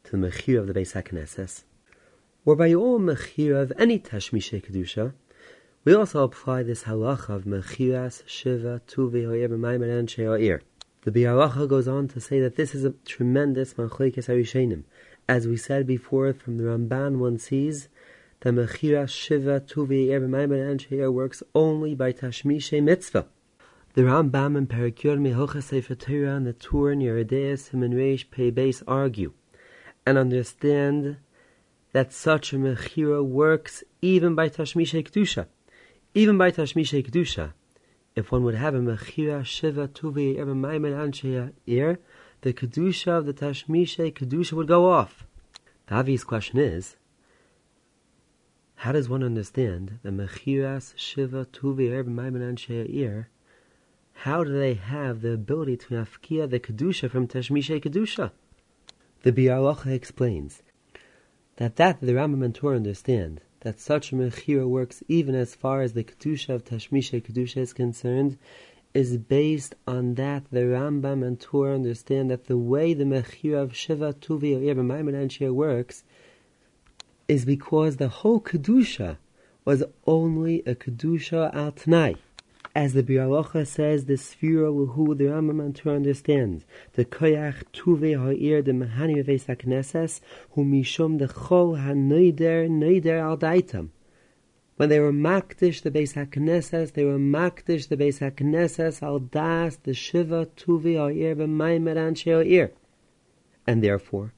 [0.06, 1.66] to the Mechira of the Beis HaKnesses?
[2.46, 5.14] Or by all Mechira of any Tashmishe Kedusha,
[5.86, 9.24] we also apply this halacha of mechiras shiva tuvi
[10.00, 10.62] and she'a'ir.
[11.04, 14.86] The Biur Halacha goes on to say that this is a tremendous machlekes harishenim.
[15.30, 17.88] As we said before, from the Ramban one sees
[18.40, 23.28] that mechiras shiva tuvi and she'a'ir works only by tashmishe mitzvah.
[23.94, 28.52] The Rambam and Perikur Mehocha Sefer Torah and the Tur and Yeredeus Himen Reish Pei
[28.52, 29.34] Beis argue
[30.04, 31.18] and understand
[31.94, 35.46] that such a mechira works even by Tashmishe Kedusha
[36.16, 37.52] even by Tashmisha Kedusha,
[38.16, 42.00] if one would have a Mechira Shiva Tuvi Ever Maimed Ansheya ear,
[42.40, 45.28] the Kedusha of the Tashmisha Kedusha would go off.
[45.88, 46.96] The obvious question is,
[48.76, 53.28] how does one understand the Mechiras Shiva Tuvi Ever Maimed Ansheya ear?
[54.20, 58.32] How do they have the ability to afkia the Kedusha from Tashmisha Kedusha?
[59.24, 60.64] The Biur Halacha explains
[61.58, 65.82] that that the Rambam and Tur understand that such a mechira works even as far
[65.82, 68.38] as the kedusha of Tashmisha kedusha is concerned,
[68.94, 73.76] is based on that the Rambam and Tur understand that the way the mechira of
[73.76, 76.04] Shiva Tuvi or Maimon works
[77.28, 79.18] is because the whole kedusha
[79.66, 82.18] was only a kedusha al tnai.
[82.76, 86.66] As the Biur Halacha says, the Sphira who the Rambam to understands,
[86.96, 90.20] the Koyach Tuve Ha'ir, the Mahani Veves HaKnesses,
[90.52, 93.92] who Mishum the Chol HaNoider, Noider Al Daitam.
[94.76, 99.94] When they were Makdish, the Beis HaKnesses, they were Makdish, the Beis HaKnesses, Al the
[99.94, 102.72] Shiva Tuve Ha'ir, B'maymer Anshe Ha'ir.
[103.66, 104.34] And therefore,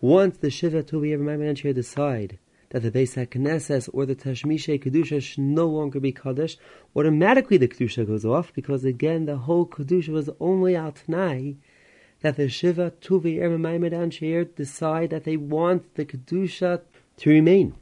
[0.00, 2.38] once the Shiva Tuve Ha'ir, B'maymer Anshe decide
[2.72, 6.56] that the Beis HaKnesses or the Tashmisha Kedusha should no longer be Kaddish,
[6.96, 11.56] automatically the Kedusha goes off because again the whole Kedusha was only al Tanai
[12.22, 16.80] that the Shiva, Tuvi, Ermaimed, and Sheir decide that they want the Kedusha
[17.18, 17.74] to remain.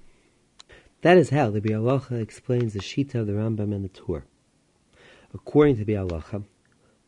[1.03, 4.24] That is how the Biur Halacha explains the Shita of the Rambam and the Tur.
[5.32, 6.43] According to Biur Halacha,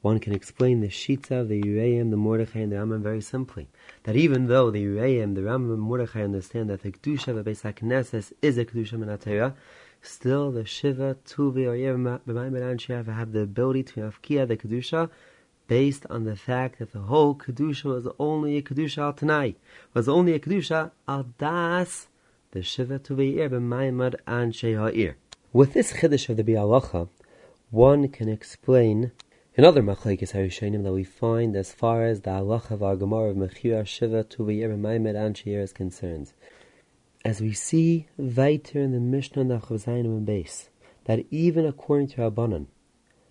[0.02, 3.68] one can explain the Shita, the Yereim, the Mordechai, and the Rambam very simply.
[4.02, 7.62] That even though the Yereim, the Rambam, and Mordechai understand that the Kedusha of Beis
[7.62, 9.54] HaKnesses is a Kedusha Minatera,
[10.02, 15.08] still the Shiva, Tuvi, or B'mayim have the ability to Afkia the Kedusha
[15.68, 19.54] based on the fact that the whole Kedusha was only a Kedusha al Tanai,
[19.94, 22.08] was only a Kedusha al Das,
[22.50, 25.16] the Shiva, Tuvi, Yev B'mayim Anshe Ha'ir.
[25.52, 27.08] With this Chiddush of the Biur Halacha,
[27.70, 29.12] one can explain
[29.54, 33.36] Another machlekes harishonim that we find as far as the halacha of our Gemara of
[33.36, 36.32] Mechira Shiva to Tuvayir Maimed Anshir is concerned.
[37.22, 40.70] As we see weiter in the Mishnah Nachav Zayinim base,
[41.04, 42.68] that even according to Rabbanon,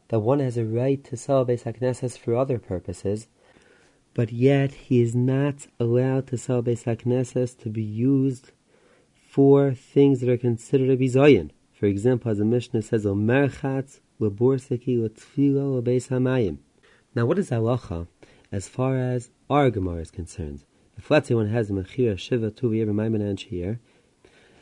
[0.09, 3.25] that one has a right to sell Beis HaKnesses for other purposes,
[4.13, 8.51] but yet he is not allowed to sell Beis HaKnesses to be used
[9.27, 11.49] for things that are considered a bizayin.
[11.73, 14.29] For example, as the Mishnah says, Omerchatz now,
[17.25, 18.07] what is halacha
[18.51, 20.63] as far as our Gemara is concerned?
[20.95, 23.79] If let's say one has a mechira shiva tuvi every maiman here,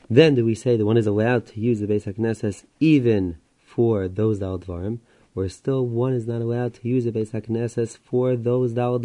[0.10, 4.08] then do we say that one is allowed to use the Beis HaKnesses even for
[4.08, 4.64] those Dal
[5.36, 8.98] or still one is not allowed to use the Beis HaKnesses for those Dal?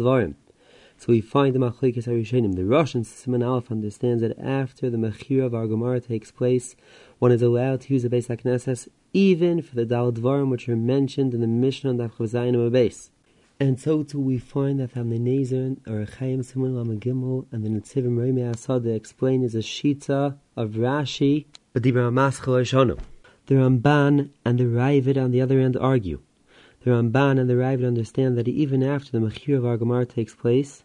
[0.97, 2.55] So we find the Machlekes Harishonim.
[2.55, 6.75] The Russian Simon Aleph understands that after the Mechira of our Gemara takes place,
[7.19, 10.75] one is allowed to use the Beis HaKnesses even for the Dal Dvarim which are
[10.75, 13.11] mentioned in the Mishnah and the Chazayin base.
[13.59, 17.69] And so too we find that from the Nezer or Chaim Simon Gimel and the
[17.69, 24.63] Netzivim Rami Asad explain is a Shita of Rashi, but the The Ramban and the
[24.63, 26.21] Raavad on the other end argue.
[26.83, 30.35] The Ramban and the Raavad understand that even after the Mechir of our Gemara takes
[30.35, 30.83] place,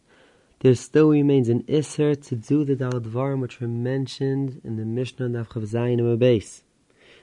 [0.60, 4.84] there still remains an Isser to do the Dal Dvarim which were mentioned in the
[4.84, 6.64] Mishnah and the Chazayin base.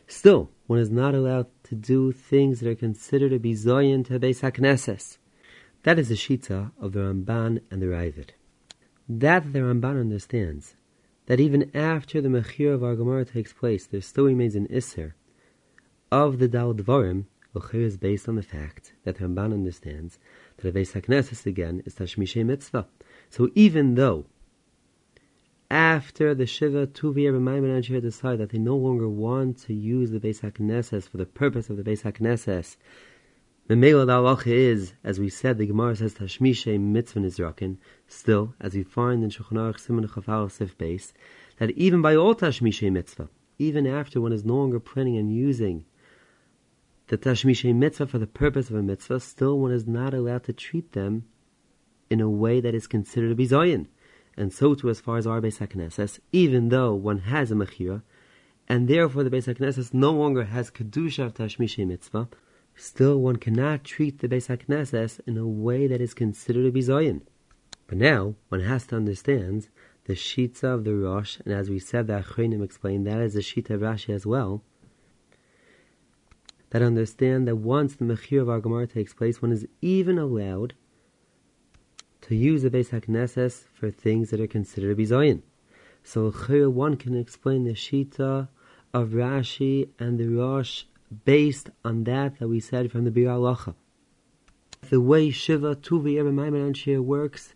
[0.08, 4.20] Still, one is not allowed to do things that are considered to be zoyin to
[4.20, 5.18] Beis HaKnesses.
[5.84, 8.30] That is the Shita of the Ramban and the Raavad.
[9.08, 10.76] That the Ramban understands,
[11.28, 15.14] that even after the Mechir of our Gemara takes place, there still remains an Isser
[16.12, 17.26] of the Dal Dvarim,
[17.74, 20.20] is based on the fact that the Ramban understands
[20.58, 22.88] that a Beis HaKnesses again is Tashmishay Mitzvah.
[23.30, 24.26] So even though
[25.70, 30.20] after the Shiva Tuvir and Maimon decide that they no longer want to use the
[30.20, 32.78] Beis HaKnesses for the purpose of the Beis HaKnesses,
[33.68, 37.76] the Halacha is, as we said, the Gemara says Tashmishe Mitzvah Nizrakin.
[38.08, 41.12] Still, as we find in Shulchan Aruch Simon Chafal Sif Base,
[41.58, 45.84] that even by all Tashmishe Mitzvah, even after one is no longer planning and using
[47.08, 50.54] the Tashmishe Mitzvah for the purpose of a mitzvah, still one is not allowed to
[50.54, 51.26] treat them
[52.10, 53.88] in a way that is considered a bizayin.
[54.36, 58.04] And so too as far as our Beis HaKnesses, even though one has a Mechira,
[58.68, 62.30] and therefore the Beis HaKnesses no longer has Kedusha of Tashmishe Mitzvah,
[62.76, 67.22] still one cannot treat the Beis HaKnesses in a way that is considered a bizayin.
[67.88, 69.70] But now one has to understand
[70.06, 73.42] the Shita of the Rosh, and as we said, the Achronim explained that is the
[73.42, 74.62] Shita of Rashi as well.
[76.70, 80.76] That understand that once the Mechir of our Gemara takes place, one is even allowed
[82.28, 85.42] to use the Beis HaKnesses for things that are considered bizayin.
[86.04, 86.30] So
[86.70, 88.50] one can explain the Shita
[88.94, 90.84] of Rashi and the Rosh
[91.26, 93.76] based on that that we said from the Biur Halacha.
[94.90, 97.54] The way Shiva Tuvi Maimon Shir works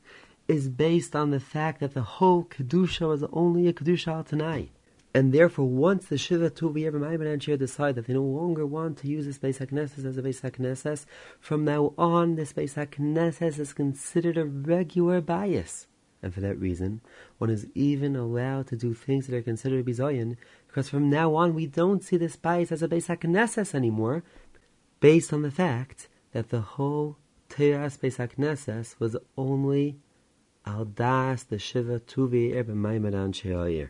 [0.47, 4.69] is based on the fact that the whole Kedusha was only a Kedusha al Tanai.
[5.13, 9.07] And therefore, once the Shiva Tuvi Maimon Shir decide that they no longer want to
[9.07, 11.05] use this Beis HaKnesses as a Beis HaKnesses,
[11.39, 15.87] from now on, this Beis HaKnesses is considered a regular bias.
[16.23, 17.01] And for that reason,
[17.39, 20.37] one is even allowed to do things that are considered bizayin,
[20.67, 24.23] because from now on we don't see this bias as a Beis HaKnesses anymore,
[25.01, 27.17] based on the fact that the whole
[27.49, 29.97] Teras Beis HaKnesses was only
[30.65, 33.89] al das the Shiva Tuvi Erbe Maimadan She'ayir.